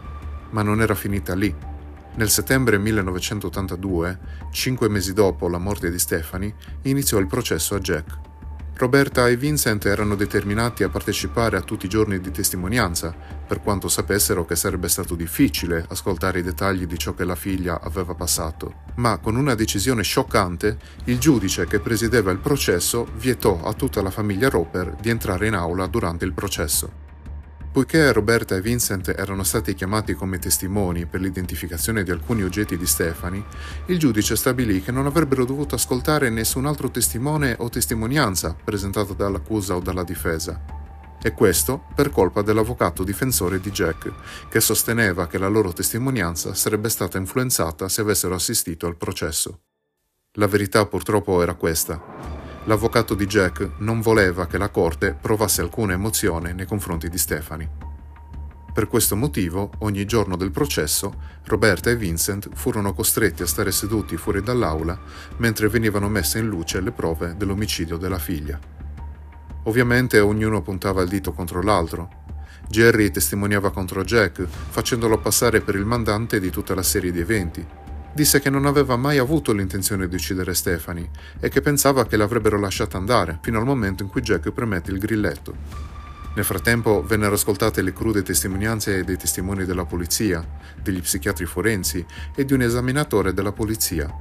Ma 0.52 0.62
non 0.62 0.80
era 0.80 0.94
finita 0.94 1.34
lì. 1.34 1.73
Nel 2.16 2.30
settembre 2.30 2.78
1982, 2.78 4.20
cinque 4.52 4.88
mesi 4.88 5.14
dopo 5.14 5.48
la 5.48 5.58
morte 5.58 5.90
di 5.90 5.98
Stephanie, 5.98 6.54
iniziò 6.84 7.18
il 7.18 7.26
processo 7.26 7.74
a 7.74 7.80
Jack. 7.80 8.20
Roberta 8.76 9.28
e 9.28 9.36
Vincent 9.36 9.86
erano 9.88 10.14
determinati 10.14 10.84
a 10.84 10.90
partecipare 10.90 11.58
a 11.58 11.62
tutti 11.62 11.88
i 11.88 11.90
giorni 11.90 12.20
di 12.20 12.30
testimonianza, 12.30 13.16
per 13.48 13.62
quanto 13.62 13.88
sapessero 13.88 14.46
che 14.46 14.56
sarebbe 14.56 14.90
stato 14.90 15.16
difficile 15.16 15.86
ascoltare 15.90 16.40
i 16.40 16.44
dettagli 16.44 16.86
di 16.86 17.00
ciò 17.00 17.16
che 17.16 17.24
la 17.24 17.36
figlia 17.36 17.82
aveva 17.82 18.14
passato. 18.14 18.82
Ma 18.96 19.18
con 19.18 19.36
una 19.36 19.56
decisione 19.56 20.04
scioccante, 20.04 20.78
il 21.06 21.18
giudice 21.18 21.66
che 21.66 21.80
presiedeva 21.80 22.30
il 22.30 22.40
processo 22.40 23.08
vietò 23.16 23.60
a 23.64 23.74
tutta 23.74 24.04
la 24.04 24.12
famiglia 24.12 24.50
Roper 24.50 24.98
di 25.02 25.10
entrare 25.10 25.48
in 25.48 25.56
aula 25.56 25.88
durante 25.88 26.26
il 26.26 26.34
processo. 26.34 27.03
Poiché 27.74 28.12
Roberta 28.12 28.56
e 28.56 28.62
Vincent 28.62 29.16
erano 29.18 29.42
stati 29.42 29.74
chiamati 29.74 30.14
come 30.14 30.38
testimoni 30.38 31.08
per 31.08 31.22
l'identificazione 31.22 32.04
di 32.04 32.12
alcuni 32.12 32.44
oggetti 32.44 32.78
di 32.78 32.86
Stephanie, 32.86 33.44
il 33.88 33.98
giudice 33.98 34.36
stabilì 34.36 34.84
che 34.84 34.92
non 34.92 35.08
avrebbero 35.08 35.44
dovuto 35.44 35.74
ascoltare 35.74 36.30
nessun 36.30 36.68
altro 36.68 36.92
testimone 36.92 37.56
o 37.58 37.70
testimonianza 37.70 38.56
presentata 38.64 39.14
dall'accusa 39.14 39.76
o 39.76 39.80
dalla 39.80 40.04
difesa. 40.04 40.64
E 41.20 41.32
questo 41.32 41.86
per 41.96 42.12
colpa 42.12 42.44
dell'avvocato 42.44 43.04
difensore 43.04 43.60
di 43.60 43.72
Jack, 43.72 44.14
che 44.50 44.62
sosteneva 44.62 45.26
che 45.26 45.40
la 45.40 45.48
loro 45.48 45.74
testimonianza 45.74 46.54
sarebbe 46.54 46.90
stata 46.90 47.18
influenzata 47.18 47.90
se 47.90 48.02
avessero 48.02 48.36
assistito 48.36 48.86
al 48.86 48.98
processo. 48.98 49.62
La 50.34 50.46
verità 50.46 50.86
purtroppo 50.86 51.42
era 51.42 51.56
questa 51.56 52.33
l'avvocato 52.66 53.14
di 53.14 53.26
Jack 53.26 53.72
non 53.80 54.02
voleva 54.02 54.48
che 54.48 54.58
la 54.58 54.70
corte 54.70 55.18
provasse 55.20 55.62
alcuna 55.62 55.94
emozione 55.94 56.54
nei 56.54 56.66
confronti 56.66 57.10
di 57.10 57.18
Stephanie. 57.18 57.70
Per 58.74 58.88
questo 58.88 59.16
motivo, 59.16 59.72
ogni 59.80 60.06
giorno 60.06 60.36
del 60.36 60.50
processo, 60.50 61.14
Roberta 61.46 61.92
e 61.92 61.96
Vincent 61.96 62.50
furono 62.54 62.94
costretti 62.94 63.44
a 63.44 63.46
stare 63.46 63.72
seduti 63.72 64.18
fuori 64.18 64.42
dall'aula 64.42 65.00
mentre 65.38 65.68
venivano 65.68 66.10
messe 66.10 66.40
in 66.40 66.48
luce 66.48 66.82
le 66.82 66.92
prove 66.92 67.36
dell'omicidio 67.38 67.98
della 67.98 68.18
figlia. 68.18 68.60
Ovviamente 69.66 70.20
ognuno 70.20 70.62
puntava 70.62 71.04
il 71.04 71.10
dito 71.10 71.34
contro 71.34 71.62
l'altro. 71.62 72.22
Jerry 72.68 73.12
testimoniava 73.12 73.72
contro 73.72 74.04
Jack, 74.04 74.44
facendolo 74.44 75.20
passare 75.20 75.62
per 75.62 75.76
il 75.76 75.86
mandante 75.86 76.40
di 76.40 76.50
tutta 76.50 76.74
la 76.74 76.82
serie 76.82 77.12
di 77.12 77.20
eventi, 77.20 77.66
disse 78.14 78.40
che 78.40 78.50
non 78.50 78.66
aveva 78.66 78.96
mai 78.96 79.18
avuto 79.18 79.52
l'intenzione 79.54 80.08
di 80.08 80.16
uccidere 80.16 80.54
Stephanie 80.54 81.10
e 81.40 81.50
che 81.50 81.62
pensava 81.62 82.06
che 82.06 82.16
l'avrebbero 82.16 82.60
lasciata 82.60 82.98
andare 82.98 83.40
fino 83.42 83.58
al 83.58 83.66
momento 83.66 84.04
in 84.04 84.10
cui 84.10 84.22
Jack 84.22 84.52
premette 84.52 84.92
il 84.92 85.00
grilletto. 85.00 85.92
Nel 86.36 86.46
frattempo 86.46 87.04
vennero 87.04 87.36
ascoltate 87.36 87.82
le 87.82 87.94
crude 87.94 88.24
testimonianze 88.24 89.04
dei 89.04 89.18
testimoni 89.18 89.66
della 89.66 89.86
polizia, 89.86 90.46
degli 90.82 91.02
psichiatri 91.02 91.46
forensi 91.46 92.04
e 92.36 92.46
di 92.46 92.54
un 92.54 92.62
esaminatore 92.62 93.34
della 93.34 93.52
polizia. 93.52 94.12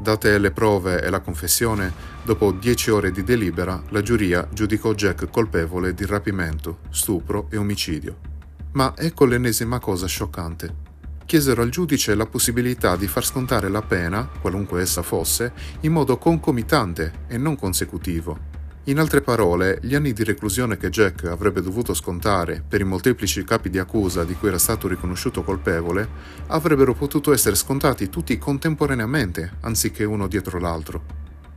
Date 0.00 0.38
le 0.38 0.50
prove 0.50 1.02
e 1.02 1.08
la 1.08 1.20
confessione, 1.20 1.92
dopo 2.24 2.52
dieci 2.52 2.90
ore 2.90 3.10
di 3.10 3.22
delibera, 3.22 3.82
la 3.88 4.02
giuria 4.02 4.46
giudicò 4.52 4.92
Jack 4.92 5.30
colpevole 5.30 5.94
di 5.94 6.04
rapimento, 6.04 6.80
stupro 6.90 7.46
e 7.50 7.56
omicidio. 7.56 8.32
Ma 8.72 8.92
ecco 8.96 9.24
l'ennesima 9.24 9.78
cosa 9.78 10.06
scioccante 10.06 10.83
chiesero 11.26 11.62
al 11.62 11.70
giudice 11.70 12.14
la 12.14 12.26
possibilità 12.26 12.96
di 12.96 13.06
far 13.06 13.24
scontare 13.24 13.68
la 13.68 13.82
pena, 13.82 14.28
qualunque 14.40 14.80
essa 14.80 15.02
fosse, 15.02 15.52
in 15.80 15.92
modo 15.92 16.18
concomitante 16.18 17.24
e 17.28 17.38
non 17.38 17.56
consecutivo. 17.56 18.52
In 18.88 18.98
altre 18.98 19.22
parole, 19.22 19.78
gli 19.80 19.94
anni 19.94 20.12
di 20.12 20.24
reclusione 20.24 20.76
che 20.76 20.90
Jack 20.90 21.24
avrebbe 21.24 21.62
dovuto 21.62 21.94
scontare 21.94 22.62
per 22.68 22.82
i 22.82 22.84
molteplici 22.84 23.42
capi 23.42 23.70
di 23.70 23.78
accusa 23.78 24.24
di 24.24 24.34
cui 24.34 24.48
era 24.48 24.58
stato 24.58 24.88
riconosciuto 24.88 25.42
colpevole 25.42 26.06
avrebbero 26.48 26.92
potuto 26.92 27.32
essere 27.32 27.54
scontati 27.54 28.10
tutti 28.10 28.36
contemporaneamente, 28.36 29.52
anziché 29.60 30.04
uno 30.04 30.26
dietro 30.26 30.58
l'altro. 30.58 31.02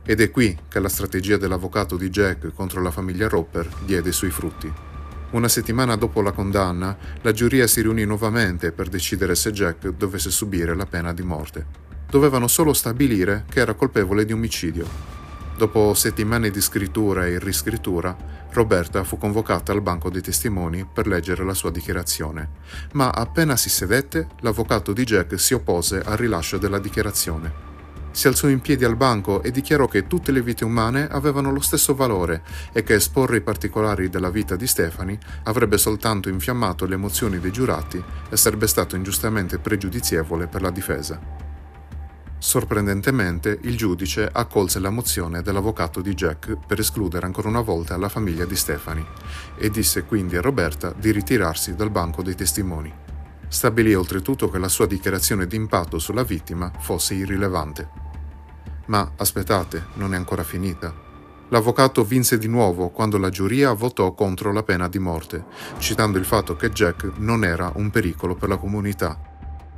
Ed 0.06 0.22
è 0.22 0.30
qui 0.30 0.56
che 0.68 0.80
la 0.80 0.88
strategia 0.88 1.36
dell'avvocato 1.36 1.98
di 1.98 2.08
Jack 2.08 2.50
contro 2.54 2.80
la 2.80 2.90
famiglia 2.90 3.28
Roper 3.28 3.68
diede 3.84 4.08
i 4.08 4.12
suoi 4.14 4.30
frutti. 4.30 4.87
Una 5.30 5.48
settimana 5.48 5.96
dopo 5.96 6.22
la 6.22 6.32
condanna, 6.32 6.96
la 7.20 7.32
giuria 7.32 7.66
si 7.66 7.82
riunì 7.82 8.04
nuovamente 8.06 8.72
per 8.72 8.88
decidere 8.88 9.34
se 9.34 9.50
Jack 9.50 9.88
dovesse 9.90 10.30
subire 10.30 10.74
la 10.74 10.86
pena 10.86 11.12
di 11.12 11.22
morte. 11.22 11.66
Dovevano 12.08 12.48
solo 12.48 12.72
stabilire 12.72 13.44
che 13.46 13.60
era 13.60 13.74
colpevole 13.74 14.24
di 14.24 14.32
omicidio. 14.32 14.86
Dopo 15.58 15.92
settimane 15.92 16.48
di 16.50 16.62
scrittura 16.62 17.26
e 17.26 17.38
riscrittura, 17.38 18.16
Roberta 18.52 19.04
fu 19.04 19.18
convocata 19.18 19.70
al 19.70 19.82
banco 19.82 20.08
dei 20.08 20.22
testimoni 20.22 20.88
per 20.90 21.06
leggere 21.06 21.44
la 21.44 21.52
sua 21.52 21.70
dichiarazione, 21.70 22.48
ma 22.92 23.10
appena 23.10 23.54
si 23.56 23.68
sedette, 23.68 24.28
l'avvocato 24.40 24.94
di 24.94 25.04
Jack 25.04 25.38
si 25.38 25.52
oppose 25.52 26.00
al 26.00 26.16
rilascio 26.16 26.56
della 26.56 26.78
dichiarazione 26.78 27.67
si 28.18 28.26
alzò 28.26 28.48
in 28.48 28.58
piedi 28.58 28.84
al 28.84 28.96
banco 28.96 29.44
e 29.44 29.52
dichiarò 29.52 29.86
che 29.86 30.08
tutte 30.08 30.32
le 30.32 30.42
vite 30.42 30.64
umane 30.64 31.06
avevano 31.06 31.52
lo 31.52 31.60
stesso 31.60 31.94
valore 31.94 32.42
e 32.72 32.82
che 32.82 32.94
esporre 32.94 33.36
i 33.36 33.42
particolari 33.42 34.08
della 34.08 34.28
vita 34.28 34.56
di 34.56 34.66
Stefani 34.66 35.16
avrebbe 35.44 35.78
soltanto 35.78 36.28
infiammato 36.28 36.84
le 36.84 36.94
emozioni 36.94 37.38
dei 37.38 37.52
giurati 37.52 38.02
e 38.28 38.36
sarebbe 38.36 38.66
stato 38.66 38.96
ingiustamente 38.96 39.60
pregiudizievole 39.60 40.48
per 40.48 40.62
la 40.62 40.70
difesa. 40.70 41.20
Sorprendentemente, 42.38 43.56
il 43.62 43.76
giudice 43.76 44.28
accolse 44.32 44.80
la 44.80 44.90
mozione 44.90 45.40
dell'avvocato 45.40 46.00
di 46.00 46.12
Jack 46.14 46.56
per 46.66 46.80
escludere 46.80 47.24
ancora 47.24 47.46
una 47.46 47.60
volta 47.60 47.96
la 47.96 48.08
famiglia 48.08 48.46
di 48.46 48.56
Stefani 48.56 49.06
e 49.56 49.70
disse 49.70 50.02
quindi 50.02 50.36
a 50.36 50.40
Roberta 50.40 50.92
di 50.92 51.12
ritirarsi 51.12 51.76
dal 51.76 51.92
banco 51.92 52.24
dei 52.24 52.34
testimoni. 52.34 52.92
Stabilì 53.46 53.94
oltretutto 53.94 54.50
che 54.50 54.58
la 54.58 54.68
sua 54.68 54.88
dichiarazione 54.88 55.46
di 55.46 55.54
impatto 55.54 56.00
sulla 56.00 56.24
vittima 56.24 56.72
fosse 56.80 57.14
irrilevante. 57.14 58.07
Ma 58.88 59.12
aspettate, 59.16 59.86
non 59.94 60.14
è 60.14 60.16
ancora 60.16 60.42
finita. 60.42 61.06
L'avvocato 61.50 62.04
vinse 62.04 62.36
di 62.36 62.46
nuovo 62.46 62.90
quando 62.90 63.16
la 63.16 63.30
giuria 63.30 63.72
votò 63.72 64.12
contro 64.12 64.52
la 64.52 64.62
pena 64.62 64.88
di 64.88 64.98
morte, 64.98 65.44
citando 65.78 66.18
il 66.18 66.26
fatto 66.26 66.56
che 66.56 66.70
Jack 66.70 67.12
non 67.16 67.44
era 67.44 67.72
un 67.76 67.90
pericolo 67.90 68.34
per 68.34 68.50
la 68.50 68.58
comunità. 68.58 69.18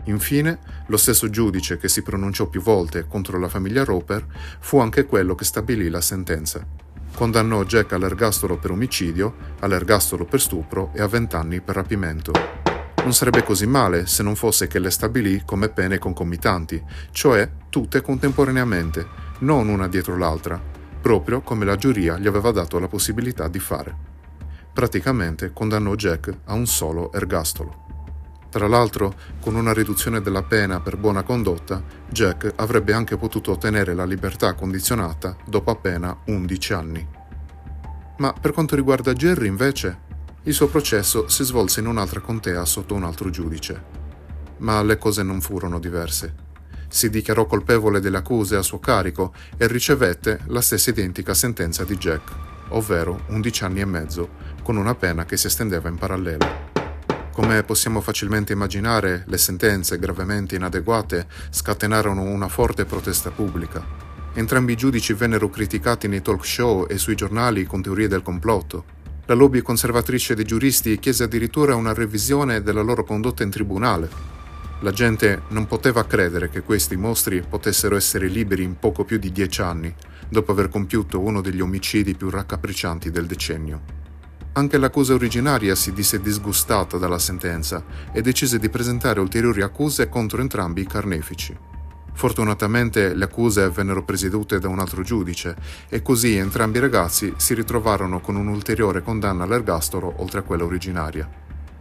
Infine, 0.05 0.59
lo 0.87 0.97
stesso 0.97 1.29
giudice 1.29 1.77
che 1.77 1.89
si 1.89 2.03
pronunciò 2.03 2.47
più 2.47 2.61
volte 2.61 3.07
contro 3.07 3.39
la 3.39 3.49
famiglia 3.49 3.85
Roper 3.85 4.27
fu 4.59 4.79
anche 4.79 5.07
quello 5.07 5.35
che 5.35 5.45
stabilì 5.45 5.89
la 5.89 6.01
sentenza. 6.01 6.67
Condannò 7.15 7.65
Jack 7.65 7.93
all'ergastolo 7.93 8.57
per 8.57 8.71
omicidio, 8.71 9.35
all'ergastolo 9.61 10.25
per 10.25 10.41
stupro 10.41 10.91
e 10.95 11.03
a 11.03 11.07
vent'anni 11.07 11.61
per 11.61 11.75
rapimento. 11.75 12.70
Non 13.03 13.15
sarebbe 13.15 13.43
così 13.43 13.67
male 13.67 14.07
se 14.07 14.23
non 14.23 14.37
fosse 14.37 14.67
che 14.67 14.79
le 14.79 14.91
stabilì 14.91 15.43
come 15.45 15.69
pene 15.69 15.99
concomitanti, 15.99 16.81
cioè 17.11 17.51
tutte 17.69 18.03
contemporaneamente, 18.03 19.07
non 19.41 19.69
una 19.69 19.89
dietro 19.89 20.17
l'altra, 20.17 20.61
proprio 21.01 21.41
come 21.41 21.65
la 21.65 21.77
giuria 21.77 22.19
gli 22.19 22.27
aveva 22.27 22.53
dato 22.53 22.79
la 22.79 22.89
possibilità 22.89 23.49
di 23.49 23.59
fare. 23.59 23.97
Praticamente 24.73 25.53
condannò 25.53 25.95
Jack 25.95 26.31
a 26.45 26.55
un 26.55 26.67
solo 26.67 27.11
ergastolo. 27.13 27.89
Tra 28.51 28.69
l'altro, 28.69 29.15
con 29.41 29.55
una 29.55 29.73
riduzione 29.73 30.21
della 30.21 30.43
pena 30.43 30.81
per 30.81 30.97
buona 30.97 31.23
condotta, 31.23 31.83
Jack 32.09 32.53
avrebbe 32.57 32.93
anche 32.93 33.17
potuto 33.17 33.53
ottenere 33.53 33.95
la 33.95 34.05
libertà 34.05 34.55
condizionata 34.55 35.37
dopo 35.47 35.71
appena 35.71 36.17
11 36.27 36.73
anni. 36.73 37.09
Ma 38.19 38.33
per 38.33 38.53
quanto 38.53 38.77
riguarda 38.77 39.13
Jerry, 39.15 39.47
invece, 39.47 40.09
il 40.45 40.55
suo 40.55 40.69
processo 40.69 41.29
si 41.29 41.45
svolse 41.45 41.81
in 41.81 41.87
un'altra 41.87 42.21
contea 42.21 42.65
sotto 42.65 42.95
un 42.95 43.05
altro 43.05 43.29
giudice. 43.29 43.99
Ma 44.59 44.83
le 44.83 44.97
cose 44.97 45.23
non 45.23 45.43
furono 45.43 45.79
diverse. 45.79 46.49
Si 46.89 47.11
dichiarò 47.11 47.45
colpevole 47.45 48.01
delle 48.01 48.17
accuse 48.17 48.57
a 48.57 48.63
suo 48.63 48.79
carico 48.79 49.35
e 49.59 49.67
ricevette 49.67 50.41
la 50.47 50.63
stessa 50.63 50.91
identica 50.91 51.35
sentenza 51.35 51.85
di 51.85 51.97
Jack, 51.97 52.33
ovvero 52.69 53.25
11 53.29 53.65
anni 53.65 53.81
e 53.81 53.85
mezzo, 53.85 54.31
con 54.63 54.77
una 54.77 54.95
pena 54.95 55.27
che 55.27 55.37
si 55.37 55.47
estendeva 55.47 55.91
in 55.91 55.97
parallelo. 55.97 56.69
Come 57.33 57.63
possiamo 57.63 58.01
facilmente 58.01 58.55
immaginare, 58.55 59.25
le 59.27 59.39
sentenze 59.39 59.99
gravemente 59.99 60.57
inadeguate 60.57 61.27
scatenarono 61.51 62.23
una 62.23 62.49
forte 62.49 62.87
protesta 62.87 63.31
pubblica. 63.31 63.87
Entrambi 64.33 64.73
i 64.73 64.77
giudici 64.77 65.13
vennero 65.13 65.51
criticati 65.51 66.09
nei 66.09 66.23
talk 66.23 66.47
show 66.47 66.87
e 66.89 66.97
sui 66.97 67.15
giornali 67.15 67.65
con 67.65 67.83
teorie 67.83 68.09
del 68.09 68.23
complotto. 68.23 68.99
La 69.31 69.37
lobby 69.37 69.63
conservatrice 69.63 70.35
dei 70.35 70.45
giuristi 70.45 70.99
chiese 70.99 71.23
addirittura 71.23 71.77
una 71.77 71.95
revisione 71.95 72.63
della 72.63 72.81
loro 72.81 73.05
condotta 73.05 73.45
in 73.45 73.51
tribunale. 73.51 74.11
La 74.81 74.91
gente 74.91 75.43
non 75.51 75.69
poteva 75.69 76.05
credere 76.05 76.51
che 76.51 76.63
questi 76.63 76.97
mostri 76.97 77.41
potessero 77.49 77.95
essere 77.95 78.27
liberi 78.27 78.65
in 78.65 78.77
poco 78.77 79.05
più 79.05 79.19
di 79.19 79.31
dieci 79.31 79.63
anni, 79.63 79.95
dopo 80.29 80.51
aver 80.51 80.69
compiuto 80.69 81.21
uno 81.21 81.41
degli 81.43 81.61
omicidi 81.61 82.17
più 82.17 82.29
raccapriccianti 82.29 83.13
del 83.13 83.27
decennio. 83.27 83.83
Anche 84.55 84.79
l'accusa 84.79 85.15
originaria 85.15 85.77
si 85.77 85.93
disse 85.93 86.21
disgustata 86.21 86.99
dalla 86.99 87.21
sentenza 87.21 87.85
e 88.13 88.23
decise 88.23 88.59
di 88.59 88.69
presentare 88.69 89.21
ulteriori 89.21 89.63
accuse 89.63 90.09
contro 90.09 90.41
entrambi 90.41 90.81
i 90.81 90.87
carnefici. 90.87 91.57
Fortunatamente 92.13 93.15
le 93.15 93.25
accuse 93.25 93.71
vennero 93.71 94.05
presiedute 94.05 94.59
da 94.59 94.69
un 94.69 94.79
altro 94.79 95.03
giudice 95.03 95.57
e 95.89 96.03
così 96.03 96.37
entrambi 96.37 96.79
i 96.79 96.83
ragazzi 96.83 97.33
si 97.37 97.55
ritrovarono 97.55 98.21
con 98.21 98.37
un'ulteriore 98.37 99.03
condanna 99.03 99.45
all'ergastolo 99.45 100.15
oltre 100.19 100.41
a 100.41 100.43
quella 100.43 100.65
originaria. 100.65 101.29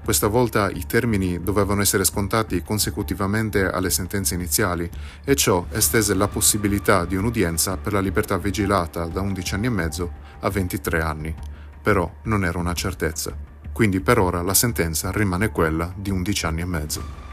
Questa 0.02 0.28
volta 0.28 0.70
i 0.72 0.86
termini 0.88 1.44
dovevano 1.44 1.82
essere 1.82 2.04
scontati 2.04 2.64
consecutivamente 2.64 3.70
alle 3.70 3.90
sentenze 3.90 4.34
iniziali 4.34 4.90
e 5.24 5.36
ciò 5.36 5.68
estese 5.72 6.16
la 6.16 6.28
possibilità 6.28 7.06
di 7.06 7.16
un'udienza 7.16 7.78
per 7.78 7.94
la 7.94 8.00
libertà 8.00 8.38
vigilata 8.38 9.06
da 9.06 9.22
11 9.22 9.54
anni 9.56 9.66
e 9.68 9.70
mezzo 9.70 10.12
a 10.40 10.50
23 10.50 11.02
anni. 11.02 11.36
Però 11.84 12.10
non 12.24 12.44
era 12.44 12.58
una 12.58 12.74
certezza, 12.74 13.36
quindi 13.72 14.00
per 14.00 14.20
ora 14.20 14.42
la 14.42 14.54
sentenza 14.54 15.12
rimane 15.12 15.52
quella 15.52 15.94
di 15.96 16.10
11 16.10 16.46
anni 16.46 16.62
e 16.62 16.66
mezzo. 16.66 17.29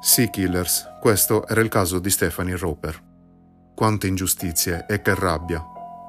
Sea 0.00 0.28
Killers, 0.28 0.98
questo 1.00 1.46
era 1.48 1.60
il 1.60 1.68
caso 1.68 1.98
di 1.98 2.08
Stephanie 2.08 2.56
Roper. 2.56 3.02
Quante 3.74 4.06
ingiustizie 4.06 4.86
e 4.88 5.02
che 5.02 5.14
rabbia 5.14 5.64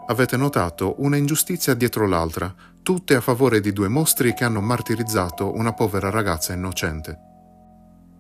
avete 0.08 0.38
notato 0.38 0.96
una 1.00 1.18
ingiustizia 1.18 1.74
dietro 1.74 2.08
l'altra, 2.08 2.54
tutte 2.82 3.16
a 3.16 3.22
favore 3.22 3.60
di 3.60 3.72
due 3.74 3.88
mostri 3.88 4.34
che 4.34 4.44
hanno 4.44 4.62
martirizzato 4.62 5.54
una 5.54 5.74
povera 5.74 6.10
ragazza 6.10 6.54
innocente. 6.54 7.29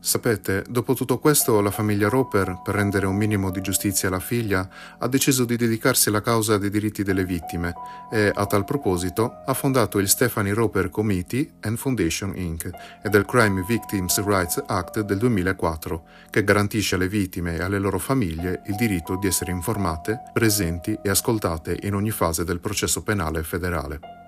Sapete, 0.02 0.64
dopo 0.70 0.94
tutto 0.94 1.20
questo 1.20 1.60
la 1.60 1.72
famiglia 1.72 2.08
Roper, 2.08 2.62
per 2.64 2.74
rendere 2.74 3.06
un 3.06 3.18
minimo 3.18 3.52
di 3.52 3.60
giustizia 3.60 4.08
alla 4.08 4.22
figlia, 4.22 4.68
ha 4.98 5.08
deciso 5.10 5.44
di 5.44 5.58
dedicarsi 5.58 6.08
alla 6.08 6.22
causa 6.22 6.58
dei 6.58 6.70
diritti 6.70 7.04
delle 7.04 7.26
vittime 7.26 7.74
e, 8.10 8.32
a 8.34 8.46
tal 8.46 8.64
proposito, 8.64 9.42
ha 9.46 9.54
fondato 9.54 10.00
il 10.00 10.08
Stephanie 10.08 10.54
Roper 10.54 10.90
Committee 10.90 11.56
and 11.62 11.78
Foundation 11.78 12.32
Inc. 12.34 12.70
e 13.04 13.10
del 13.10 13.26
Crime 13.26 13.66
Victims 13.68 14.24
Rights 14.24 14.64
Act 14.66 15.02
del 15.02 15.18
2004, 15.18 16.04
che 16.30 16.46
garantisce 16.46 16.96
alle 16.96 17.10
vittime 17.10 17.58
e 17.58 17.62
alle 17.62 17.78
loro 17.78 18.00
famiglie 18.00 18.62
il 18.68 18.76
diritto 18.76 19.18
di 19.18 19.28
essere 19.28 19.52
informate, 19.52 20.22
presenti 20.32 20.98
e 21.04 21.10
ascoltate 21.10 21.78
in 21.82 21.94
ogni 21.94 22.12
fase 22.12 22.46
del 22.46 22.62
processo 22.62 23.04
penale 23.04 23.44
federale. 23.44 24.19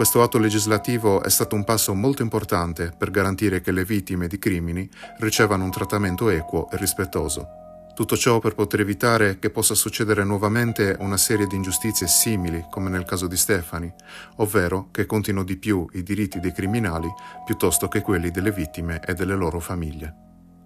Questo 0.00 0.22
atto 0.22 0.38
legislativo 0.38 1.22
è 1.22 1.28
stato 1.28 1.54
un 1.54 1.62
passo 1.62 1.92
molto 1.92 2.22
importante 2.22 2.90
per 2.96 3.10
garantire 3.10 3.60
che 3.60 3.70
le 3.70 3.84
vittime 3.84 4.28
di 4.28 4.38
crimini 4.38 4.88
ricevano 5.18 5.64
un 5.64 5.70
trattamento 5.70 6.30
equo 6.30 6.70
e 6.70 6.78
rispettoso. 6.78 7.46
Tutto 7.94 8.16
ciò 8.16 8.38
per 8.38 8.54
poter 8.54 8.80
evitare 8.80 9.38
che 9.38 9.50
possa 9.50 9.74
succedere 9.74 10.24
nuovamente 10.24 10.96
una 11.00 11.18
serie 11.18 11.46
di 11.46 11.56
ingiustizie 11.56 12.06
simili, 12.06 12.64
come 12.70 12.88
nel 12.88 13.04
caso 13.04 13.26
di 13.26 13.36
Stefani, 13.36 13.92
ovvero 14.36 14.88
che 14.90 15.04
contino 15.04 15.44
di 15.44 15.58
più 15.58 15.86
i 15.92 16.02
diritti 16.02 16.40
dei 16.40 16.54
criminali 16.54 17.12
piuttosto 17.44 17.86
che 17.88 18.00
quelli 18.00 18.30
delle 18.30 18.52
vittime 18.52 19.02
e 19.04 19.12
delle 19.12 19.34
loro 19.34 19.60
famiglie. 19.60 20.14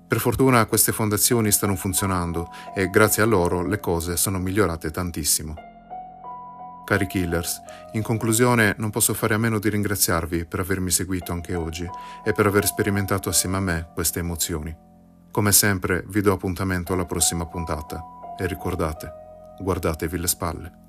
Per 0.06 0.20
fortuna 0.20 0.64
queste 0.66 0.92
fondazioni 0.92 1.50
stanno 1.50 1.74
funzionando 1.74 2.52
e 2.72 2.88
grazie 2.88 3.24
a 3.24 3.26
loro 3.26 3.66
le 3.66 3.80
cose 3.80 4.16
sono 4.16 4.38
migliorate 4.38 4.92
tantissimo. 4.92 5.73
Cari 6.84 7.06
killers, 7.06 7.62
in 7.92 8.02
conclusione 8.02 8.74
non 8.76 8.90
posso 8.90 9.14
fare 9.14 9.32
a 9.32 9.38
meno 9.38 9.58
di 9.58 9.70
ringraziarvi 9.70 10.44
per 10.44 10.60
avermi 10.60 10.90
seguito 10.90 11.32
anche 11.32 11.54
oggi 11.54 11.88
e 12.22 12.32
per 12.32 12.46
aver 12.46 12.66
sperimentato 12.66 13.30
assieme 13.30 13.56
a 13.56 13.60
me 13.60 13.88
queste 13.94 14.18
emozioni. 14.18 14.76
Come 15.30 15.52
sempre 15.52 16.04
vi 16.08 16.20
do 16.20 16.32
appuntamento 16.32 16.92
alla 16.92 17.06
prossima 17.06 17.46
puntata 17.46 18.02
e 18.38 18.46
ricordate, 18.46 19.10
guardatevi 19.58 20.18
le 20.18 20.28
spalle. 20.28 20.83